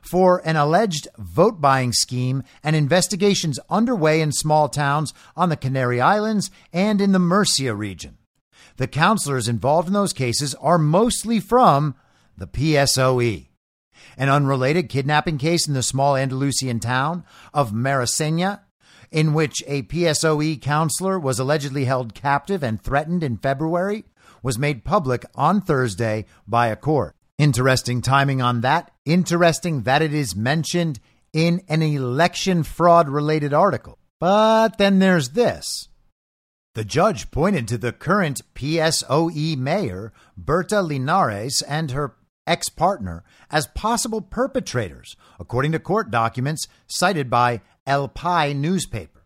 [0.03, 6.03] for an alleged vote buying scheme and investigations underway in small towns on the Canary
[6.03, 8.19] Islands and in the Murcia region.
[8.77, 11.95] The counselors involved in those cases are mostly from
[12.37, 13.48] the PSOE
[14.19, 17.25] an unrelated kidnapping case in the small Andalusian town
[17.55, 18.61] of Maracena,
[19.11, 24.05] in which a PSOE counselor was allegedly held captive and threatened in February,
[24.43, 27.15] was made public on Thursday by a court.
[27.39, 28.91] Interesting timing on that.
[29.07, 30.99] Interesting that it is mentioned
[31.33, 33.99] in an election fraud related article.
[34.19, 35.89] But then there's this.
[36.75, 42.15] The judge pointed to the current PSOE mayor, Berta Linares, and her
[42.49, 49.25] ex partner as possible perpetrators, according to court documents cited by El Pai newspaper.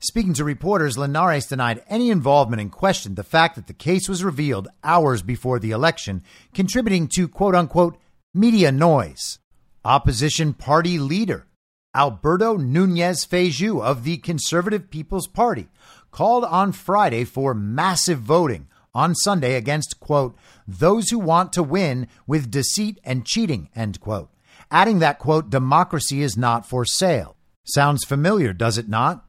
[0.00, 4.22] Speaking to reporters, Linares denied any involvement and questioned the fact that the case was
[4.22, 7.96] revealed hours before the election, contributing to quote unquote
[8.34, 9.38] media noise.
[9.84, 11.46] Opposition party leader
[11.94, 15.68] Alberto Nunez Feijoo of the Conservative People's Party
[16.10, 20.36] called on Friday for massive voting on Sunday against, quote,
[20.66, 24.30] those who want to win with deceit and cheating, end quote.
[24.70, 27.36] Adding that, quote, democracy is not for sale.
[27.64, 29.24] Sounds familiar, does it not?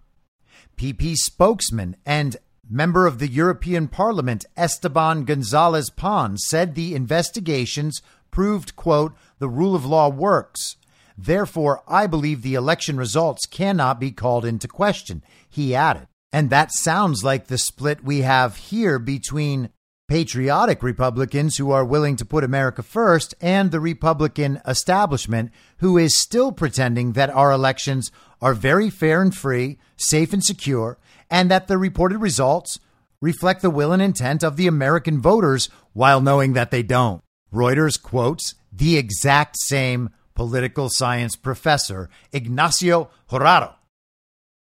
[0.78, 2.38] PP spokesman and
[2.70, 8.02] member of the European Parliament, Esteban Gonzalez Pons, said the investigations
[8.32, 10.76] proved, quote, the rule of law works.
[11.18, 16.08] Therefore, I believe the election results cannot be called into question, he added.
[16.34, 19.70] And that sounds like the split we have here between
[20.08, 26.18] patriotic Republicans who are willing to put America first and the Republican establishment who is
[26.18, 28.12] still pretending that our elections
[28.42, 30.98] are very fair and free, safe and secure,
[31.30, 32.80] and that the reported results
[33.22, 37.22] reflect the will and intent of the American voters while knowing that they don't.
[37.54, 43.76] Reuters quotes the exact same political science professor, Ignacio Joraro,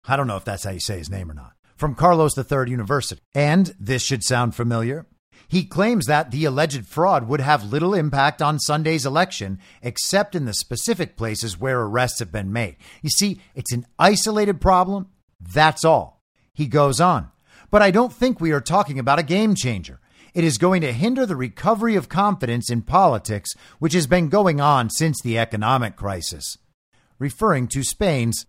[0.08, 1.54] I don't know if that's how you say his name or not.
[1.76, 3.22] From Carlos III University.
[3.36, 5.06] And this should sound familiar.
[5.48, 10.46] He claims that the alleged fraud would have little impact on Sunday's election, except in
[10.46, 12.76] the specific places where arrests have been made.
[13.02, 15.08] You see, it's an isolated problem.
[15.40, 16.22] That's all.
[16.54, 17.32] He goes on.
[17.70, 20.00] But I don't think we are talking about a game changer.
[20.34, 24.62] It is going to hinder the recovery of confidence in politics, which has been going
[24.62, 26.58] on since the economic crisis,
[27.20, 28.46] referring to Spain's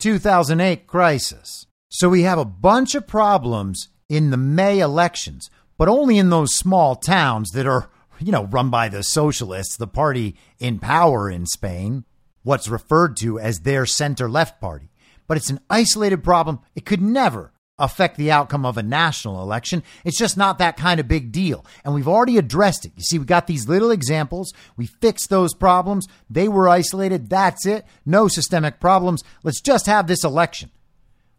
[0.00, 1.66] 2008 crisis.
[1.88, 6.54] So we have a bunch of problems in the May elections, but only in those
[6.54, 7.88] small towns that are,
[8.18, 12.04] you know, run by the socialists, the party in power in Spain,
[12.42, 14.90] what's referred to as their center left party.
[15.26, 16.60] But it's an isolated problem.
[16.74, 19.84] It could never affect the outcome of a national election.
[20.04, 21.64] It's just not that kind of big deal.
[21.84, 22.92] And we've already addressed it.
[22.96, 24.52] You see, we got these little examples.
[24.76, 26.08] We fixed those problems.
[26.28, 27.30] They were isolated.
[27.30, 27.84] That's it.
[28.04, 29.22] No systemic problems.
[29.44, 30.70] Let's just have this election.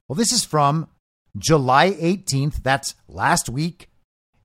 [0.07, 0.87] Well, this is from
[1.37, 2.63] July 18th.
[2.63, 3.89] That's last week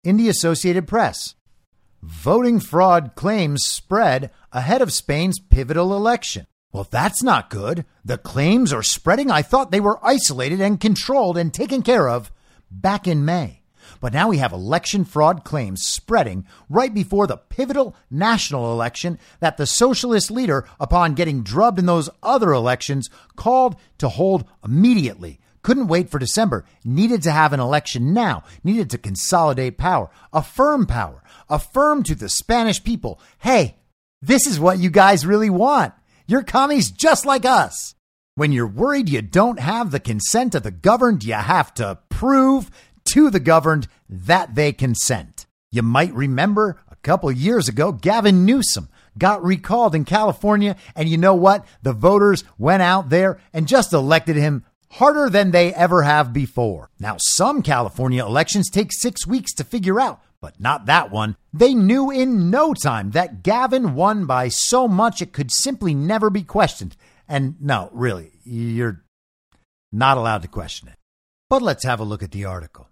[0.05, 1.35] in the Associated Press.
[2.03, 6.47] Voting fraud claims spread ahead of Spain's pivotal election.
[6.71, 7.87] Well, that's not good.
[8.05, 9.31] The claims are spreading.
[9.31, 12.31] I thought they were isolated and controlled and taken care of
[12.71, 13.63] back in May.
[14.01, 19.57] But now we have election fraud claims spreading right before the pivotal national election that
[19.57, 25.39] the socialist leader, upon getting drubbed in those other elections, called to hold immediately.
[25.65, 30.85] Couldn't wait for December, needed to have an election now, needed to consolidate power, affirm
[30.85, 33.79] power, affirm to the Spanish people hey,
[34.21, 35.95] this is what you guys really want.
[36.27, 37.95] You're commies just like us.
[38.35, 42.71] When you're worried you don't have the consent of the governed, you have to prove
[43.07, 45.47] to the governed that they consent.
[45.73, 51.17] You might remember a couple years ago, Gavin Newsom got recalled in California, and you
[51.17, 51.65] know what?
[51.83, 54.65] The voters went out there and just elected him
[54.95, 56.89] harder than they ever have before.
[57.01, 61.37] Now, some California elections take six weeks to figure out, but not that one.
[61.53, 66.31] They knew in no time that Gavin won by so much it could simply never
[66.31, 66.97] be questioned.
[67.27, 69.03] And no, really, you're
[69.91, 70.97] not allowed to question it.
[71.51, 72.89] But let's have a look at the article.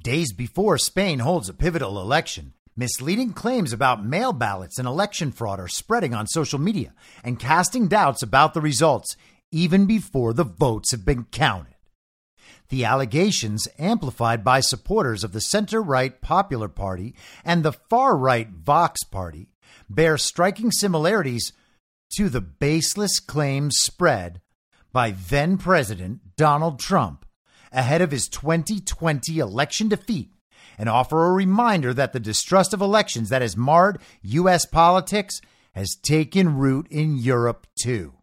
[0.00, 5.60] Days before Spain holds a pivotal election, misleading claims about mail ballots and election fraud
[5.60, 9.16] are spreading on social media and casting doubts about the results
[9.52, 11.74] even before the votes have been counted.
[12.70, 17.14] The allegations, amplified by supporters of the center right Popular Party
[17.44, 19.50] and the far right Vox Party,
[19.90, 21.52] bear striking similarities
[22.16, 24.40] to the baseless claims spread
[24.92, 27.26] by then President Donald Trump
[27.72, 30.30] ahead of his 2020 election defeat
[30.78, 34.66] and offer a reminder that the distrust of elections that has marred U.S.
[34.66, 35.40] politics
[35.74, 38.14] has taken root in Europe too.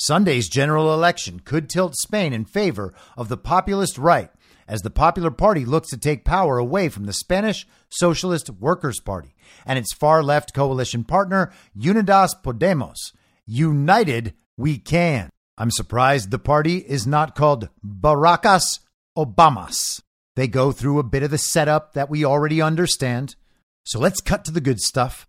[0.00, 4.30] Sunday's general election could tilt Spain in favor of the populist right
[4.66, 9.34] as the Popular Party looks to take power away from the Spanish Socialist Workers' Party
[9.66, 13.12] and its far left coalition partner, Unidas Podemos.
[13.46, 15.28] United, we can.
[15.58, 18.80] I'm surprised the party is not called Baracas
[19.18, 20.00] Obamas.
[20.34, 23.36] They go through a bit of the setup that we already understand.
[23.84, 25.26] So let's cut to the good stuff.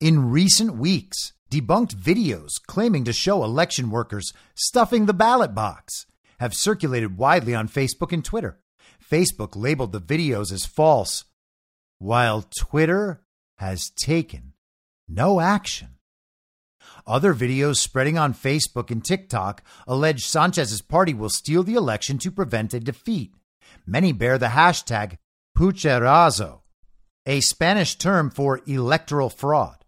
[0.00, 6.06] In recent weeks, Debunked videos claiming to show election workers stuffing the ballot box
[6.40, 8.58] have circulated widely on Facebook and Twitter.
[9.06, 11.26] Facebook labeled the videos as false,
[11.98, 13.20] while Twitter
[13.56, 14.54] has taken
[15.06, 15.98] no action.
[17.06, 22.30] Other videos spreading on Facebook and TikTok allege Sanchez's party will steal the election to
[22.30, 23.34] prevent a defeat.
[23.86, 25.18] Many bear the hashtag
[25.54, 26.60] Pucherazo,
[27.26, 29.81] a Spanish term for electoral fraud.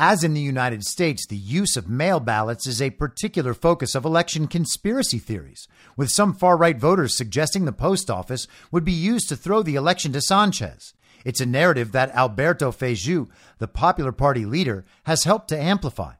[0.00, 4.04] As in the United States, the use of mail ballots is a particular focus of
[4.04, 5.66] election conspiracy theories,
[5.96, 9.74] with some far right voters suggesting the post office would be used to throw the
[9.74, 10.94] election to Sanchez.
[11.24, 16.12] It's a narrative that Alberto Feijoo, the Popular Party leader, has helped to amplify.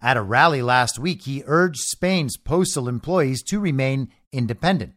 [0.00, 4.94] At a rally last week, he urged Spain's postal employees to remain independent.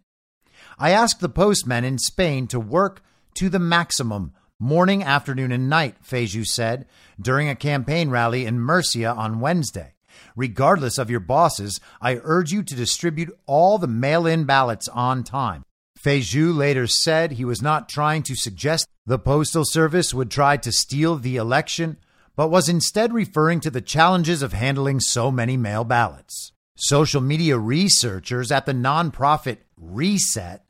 [0.80, 3.04] I asked the postmen in Spain to work
[3.34, 4.32] to the maximum
[4.62, 6.86] morning, afternoon, and night, Feijoo said
[7.20, 9.96] during a campaign rally in Murcia on Wednesday.
[10.36, 15.24] Regardless of your bosses, I urge you to distribute all the mail in ballots on
[15.24, 15.64] time.
[16.00, 20.72] Feijoo later said he was not trying to suggest the Postal Service would try to
[20.72, 21.98] steal the election,
[22.36, 26.52] but was instead referring to the challenges of handling so many mail ballots.
[26.78, 30.64] Social media researchers at the nonprofit Reset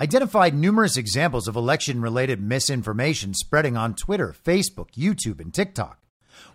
[0.00, 5.98] identified numerous examples of election related misinformation spreading on Twitter, Facebook, YouTube, and TikTok.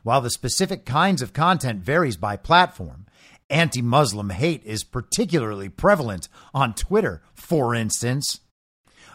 [0.02, 3.06] While the specific kinds of content varies by platform,
[3.50, 8.40] anti Muslim hate is particularly prevalent on Twitter, for instance.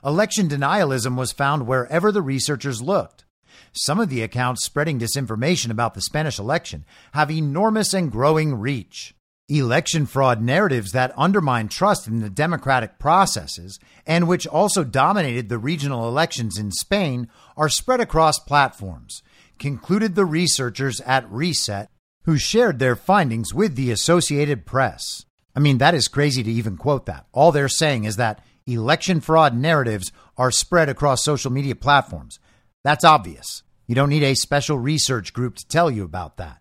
[0.04, 3.24] Election denialism was found wherever the researchers looked.
[3.72, 9.14] Some of the accounts spreading disinformation about the Spanish election have enormous and growing reach.
[9.50, 15.58] Election fraud narratives that undermine trust in the democratic processes and which also dominated the
[15.58, 19.24] regional elections in Spain are spread across platforms,
[19.58, 21.90] concluded the researchers at Reset,
[22.26, 25.24] who shared their findings with the Associated Press.
[25.56, 27.26] I mean, that is crazy to even quote that.
[27.32, 32.38] All they're saying is that election fraud narratives are spread across social media platforms.
[32.84, 33.64] That's obvious.
[33.88, 36.58] You don't need a special research group to tell you about that.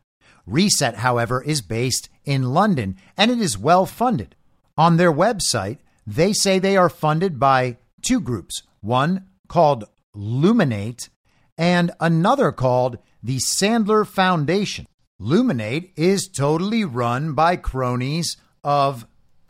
[0.48, 4.36] Reset, however, is based in London and it is well funded.
[4.78, 9.84] On their website, they say they are funded by two groups one called
[10.16, 11.10] Luminate
[11.58, 14.86] and another called the Sandler Foundation.
[15.20, 19.06] Luminate is totally run by cronies of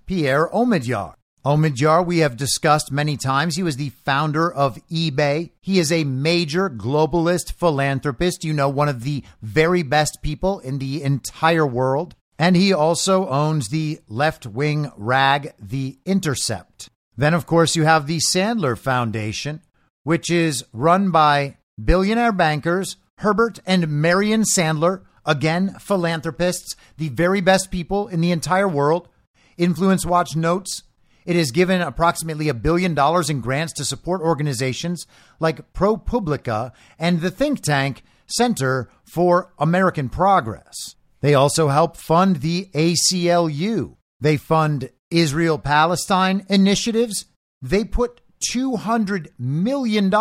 [0.08, 1.14] Pierre Omidyar.
[1.46, 3.56] Omidyar, we have discussed many times.
[3.56, 5.52] He was the founder of eBay.
[5.62, 10.80] He is a major globalist philanthropist, you know, one of the very best people in
[10.80, 12.16] the entire world.
[12.40, 16.90] And he also owns the left wing rag, The Intercept.
[17.18, 19.62] Then, of course, you have the Sandler Foundation,
[20.04, 27.70] which is run by billionaire bankers Herbert and Marion Sandler, again, philanthropists, the very best
[27.70, 29.10] people in the entire world.
[29.58, 30.84] Influence Watch notes
[31.26, 35.06] it has given approximately a billion dollars in grants to support organizations
[35.40, 40.96] like ProPublica and the think tank Center for American Progress.
[41.22, 43.98] They also help fund the ACLU.
[44.20, 47.26] They fund Israel Palestine initiatives.
[47.62, 48.22] They put
[48.54, 50.12] $200 million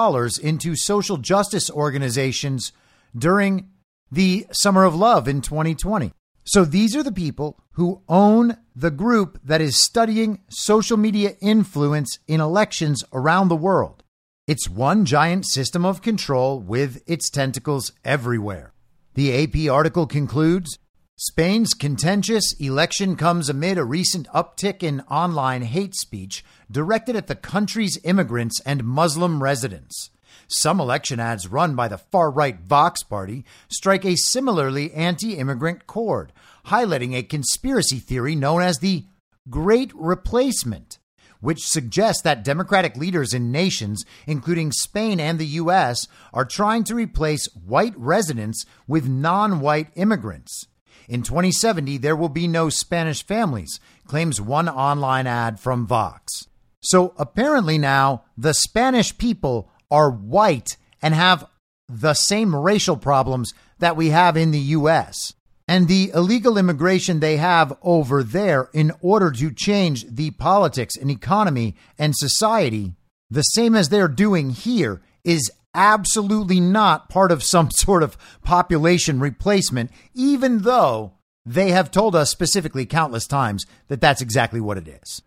[0.42, 2.72] into social justice organizations
[3.16, 3.70] during
[4.10, 6.12] the Summer of Love in 2020.
[6.44, 12.18] So these are the people who own the group that is studying social media influence
[12.26, 14.02] in elections around the world.
[14.46, 18.72] It's one giant system of control with its tentacles everywhere.
[19.14, 20.78] The AP article concludes
[21.20, 27.34] Spain's contentious election comes amid a recent uptick in online hate speech directed at the
[27.34, 30.10] country's immigrants and Muslim residents.
[30.46, 35.88] Some election ads run by the far right Vox Party strike a similarly anti immigrant
[35.88, 36.32] chord,
[36.66, 39.04] highlighting a conspiracy theory known as the
[39.50, 41.00] Great Replacement,
[41.40, 46.94] which suggests that Democratic leaders in nations, including Spain and the U.S., are trying to
[46.94, 50.68] replace white residents with non white immigrants.
[51.08, 56.46] In 2070, there will be no Spanish families, claims one online ad from Vox.
[56.82, 61.46] So apparently now the Spanish people are white and have
[61.88, 65.32] the same racial problems that we have in the U.S.
[65.66, 71.10] And the illegal immigration they have over there in order to change the politics and
[71.10, 72.92] economy and society,
[73.30, 79.20] the same as they're doing here, is absolutely not part of some sort of population
[79.20, 81.14] replacement, even though
[81.46, 85.22] they have told us specifically countless times that that's exactly what it is.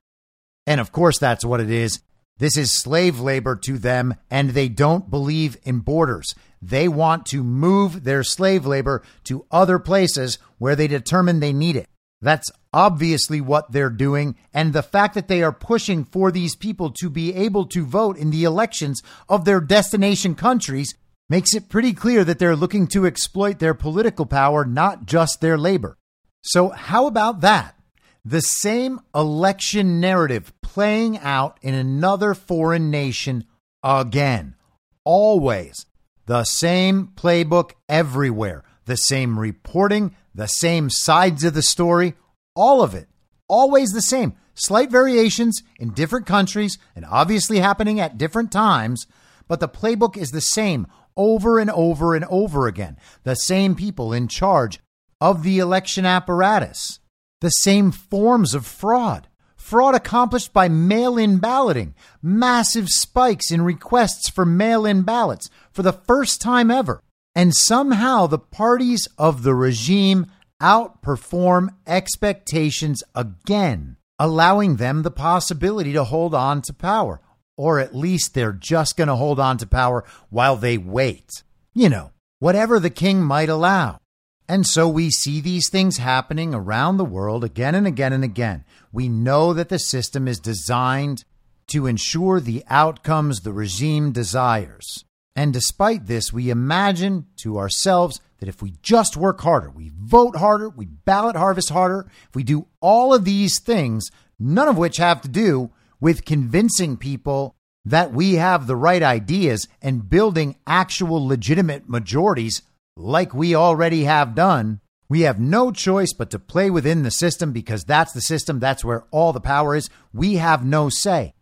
[0.67, 2.01] And of course, that's what it is.
[2.37, 6.35] This is slave labor to them, and they don't believe in borders.
[6.61, 11.75] They want to move their slave labor to other places where they determine they need
[11.75, 11.87] it.
[12.21, 14.35] That's obviously what they're doing.
[14.53, 18.17] And the fact that they are pushing for these people to be able to vote
[18.17, 20.93] in the elections of their destination countries
[21.29, 25.57] makes it pretty clear that they're looking to exploit their political power, not just their
[25.57, 25.97] labor.
[26.43, 27.75] So, how about that?
[28.23, 33.45] The same election narrative playing out in another foreign nation
[33.83, 34.55] again.
[35.03, 35.85] Always
[36.27, 42.15] the same playbook everywhere, the same reporting, the same sides of the story,
[42.55, 43.07] all of it.
[43.47, 44.33] Always the same.
[44.53, 49.07] Slight variations in different countries and obviously happening at different times,
[49.47, 50.87] but the playbook is the same
[51.17, 52.97] over and over and over again.
[53.23, 54.79] The same people in charge
[55.19, 56.99] of the election apparatus,
[57.41, 59.27] the same forms of fraud
[59.61, 65.83] fraud accomplished by mail in balloting, massive spikes in requests for mail in ballots for
[65.83, 67.01] the first time ever.
[67.35, 70.27] And somehow the parties of the regime
[70.61, 77.21] outperform expectations again, allowing them the possibility to hold on to power.
[77.57, 81.43] Or at least they're just going to hold on to power while they wait.
[81.73, 83.99] You know, whatever the king might allow.
[84.47, 88.65] And so we see these things happening around the world again and again and again.
[88.91, 91.23] We know that the system is designed
[91.67, 95.05] to ensure the outcomes the regime desires.
[95.41, 100.35] And despite this, we imagine to ourselves that if we just work harder, we vote
[100.35, 104.97] harder, we ballot harvest harder, if we do all of these things, none of which
[104.97, 111.25] have to do with convincing people that we have the right ideas and building actual
[111.25, 112.61] legitimate majorities
[112.95, 114.79] like we already have done,
[115.11, 118.85] We have no choice but to play within the system because that's the system, that's
[118.85, 119.89] where all the power is.
[120.13, 121.33] We have no say.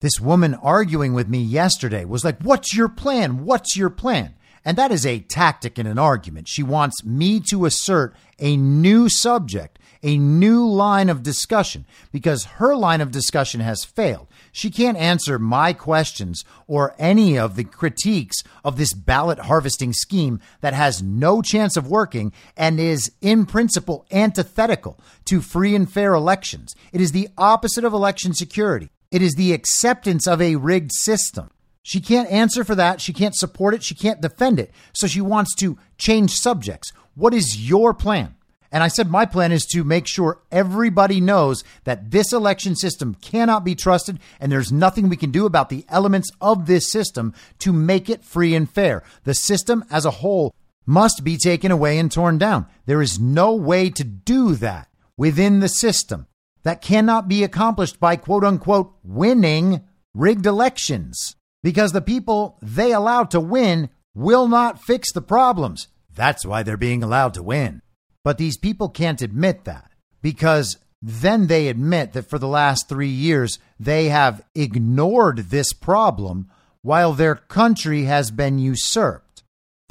[0.00, 3.44] This woman arguing with me yesterday was like, What's your plan?
[3.44, 4.34] What's your plan?
[4.64, 6.48] And that is a tactic in an argument.
[6.48, 12.74] She wants me to assert a new subject, a new line of discussion, because her
[12.74, 14.26] line of discussion has failed.
[14.52, 20.40] She can't answer my questions or any of the critiques of this ballot harvesting scheme
[20.62, 26.14] that has no chance of working and is, in principle, antithetical to free and fair
[26.14, 26.74] elections.
[26.92, 28.90] It is the opposite of election security.
[29.14, 31.48] It is the acceptance of a rigged system.
[31.84, 33.00] She can't answer for that.
[33.00, 33.84] She can't support it.
[33.84, 34.72] She can't defend it.
[34.92, 36.92] So she wants to change subjects.
[37.14, 38.34] What is your plan?
[38.72, 43.14] And I said, my plan is to make sure everybody knows that this election system
[43.14, 47.34] cannot be trusted and there's nothing we can do about the elements of this system
[47.60, 49.04] to make it free and fair.
[49.22, 52.66] The system as a whole must be taken away and torn down.
[52.86, 56.26] There is no way to do that within the system.
[56.64, 59.82] That cannot be accomplished by quote unquote winning
[60.14, 65.88] rigged elections because the people they allow to win will not fix the problems.
[66.14, 67.82] That's why they're being allowed to win.
[68.22, 69.90] But these people can't admit that
[70.22, 76.48] because then they admit that for the last three years they have ignored this problem
[76.80, 79.23] while their country has been usurped.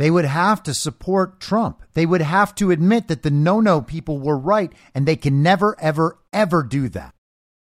[0.03, 1.81] They would have to support Trump.
[1.93, 5.41] They would have to admit that the no no people were right, and they can
[5.41, 7.15] never, ever, ever do that.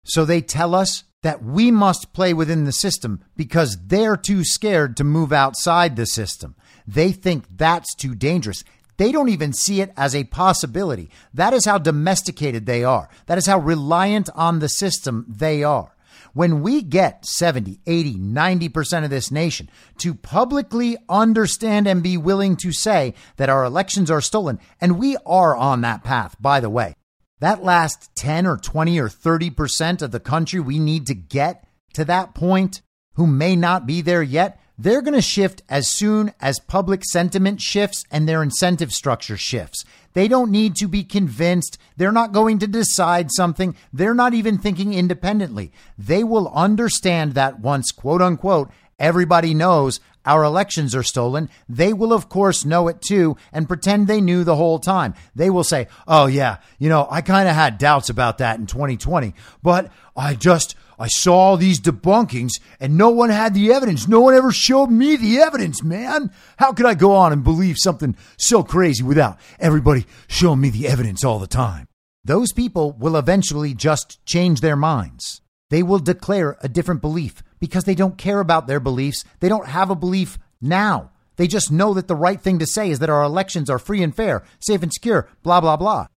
[0.05, 4.97] So they tell us that we must play within the system because they're too scared
[4.98, 6.55] to move outside the system.
[6.86, 8.62] They think that's too dangerous.
[8.98, 11.10] They don't even see it as a possibility.
[11.35, 13.09] That is how domesticated they are.
[13.27, 15.97] That is how reliant on the system they are.
[16.39, 22.55] When we get 70, 80, 90% of this nation to publicly understand and be willing
[22.59, 26.70] to say that our elections are stolen, and we are on that path, by the
[26.70, 26.94] way,
[27.40, 32.05] that last 10 or 20 or 30% of the country we need to get to
[32.05, 32.82] that point
[33.15, 37.60] who may not be there yet, they're going to shift as soon as public sentiment
[37.60, 39.85] shifts and their incentive structure shifts.
[40.18, 41.78] They don't need to be convinced.
[41.96, 43.76] They're not going to decide something.
[43.92, 45.70] They're not even thinking independently.
[45.96, 48.68] They will understand that once, quote unquote,
[48.98, 54.08] everybody knows our elections are stolen, they will, of course, know it too and pretend
[54.08, 55.14] they knew the whole time.
[55.36, 58.66] They will say, Oh, yeah, you know, I kind of had doubts about that in
[58.66, 64.08] 2020, but I just, I saw all these debunkings and no one had the evidence.
[64.08, 66.32] No one ever showed me the evidence, man.
[66.58, 70.88] How could I go on and believe something so crazy without everybody showing me the
[70.88, 71.86] evidence all the time?
[72.24, 75.40] Those people will eventually just change their minds.
[75.70, 79.24] They will declare a different belief because they don't care about their beliefs.
[79.40, 81.10] They don't have a belief now.
[81.36, 84.02] They just know that the right thing to say is that our elections are free
[84.02, 86.08] and fair, safe and secure, blah, blah, blah.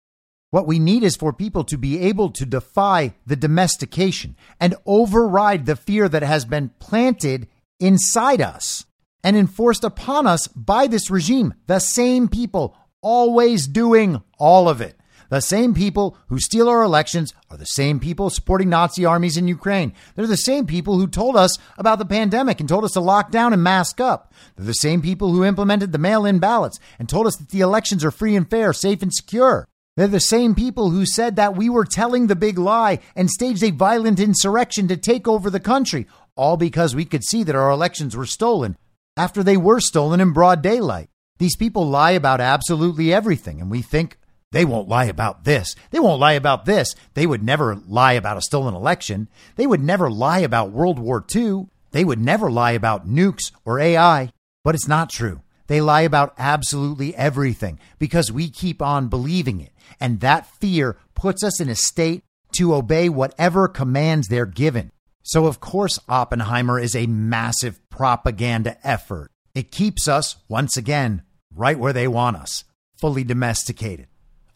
[0.52, 5.66] What we need is for people to be able to defy the domestication and override
[5.66, 7.48] the fear that has been planted
[7.80, 8.86] inside us
[9.24, 11.54] and enforced upon us by this regime.
[11.68, 14.98] The same people always doing all of it.
[15.30, 19.48] The same people who steal our elections are the same people supporting Nazi armies in
[19.48, 19.94] Ukraine.
[20.16, 23.32] They're the same people who told us about the pandemic and told us to lock
[23.32, 24.34] down and mask up.
[24.58, 27.62] They're the same people who implemented the mail in ballots and told us that the
[27.62, 29.70] elections are free and fair, safe and secure.
[29.98, 33.64] They're the same people who said that we were telling the big lie and staged
[33.64, 37.70] a violent insurrection to take over the country, all because we could see that our
[37.70, 38.78] elections were stolen
[39.18, 41.10] after they were stolen in broad daylight.
[41.40, 44.18] These people lie about absolutely everything, and we think
[44.52, 45.76] they won't lie about this.
[45.92, 46.94] They won't lie about this.
[47.14, 49.28] They would never lie about a stolen election.
[49.56, 51.68] They would never lie about World War II.
[51.92, 54.32] They would never lie about nukes or AI.
[54.64, 55.42] But it's not true.
[55.68, 59.71] They lie about absolutely everything because we keep on believing it.
[60.00, 62.24] And that fear puts us in a state
[62.54, 64.92] to obey whatever commands they're given.
[65.24, 69.32] So, of course, Oppenheimer is a massive propaganda effort.
[69.54, 71.24] It keeps us, once again,
[71.54, 72.64] right where they want us,
[73.00, 74.08] fully domesticated.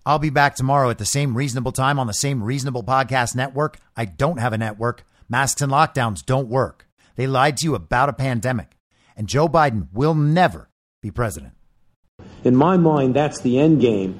[0.05, 3.77] I'll be back tomorrow at the same reasonable time on the same reasonable podcast network.
[3.97, 5.03] I don't have a network.
[5.27, 6.87] Masks and lockdowns don't work.
[7.15, 8.77] They lied to you about a pandemic.
[9.17, 10.69] And Joe Biden will never
[11.01, 11.53] be president.
[12.43, 14.19] In my mind, that's the end game.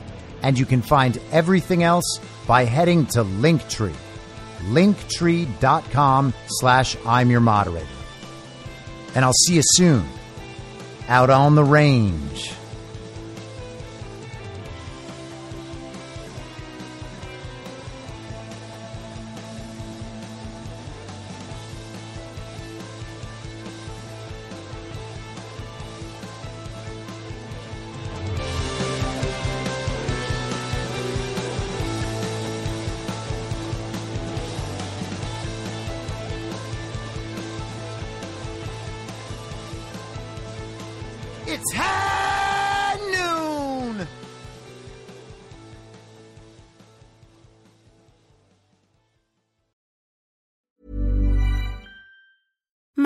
[0.41, 3.95] And you can find everything else by heading to Linktree.
[4.63, 7.87] Linktree.com slash I'm your moderator.
[9.15, 10.05] And I'll see you soon
[11.07, 12.51] out on the range.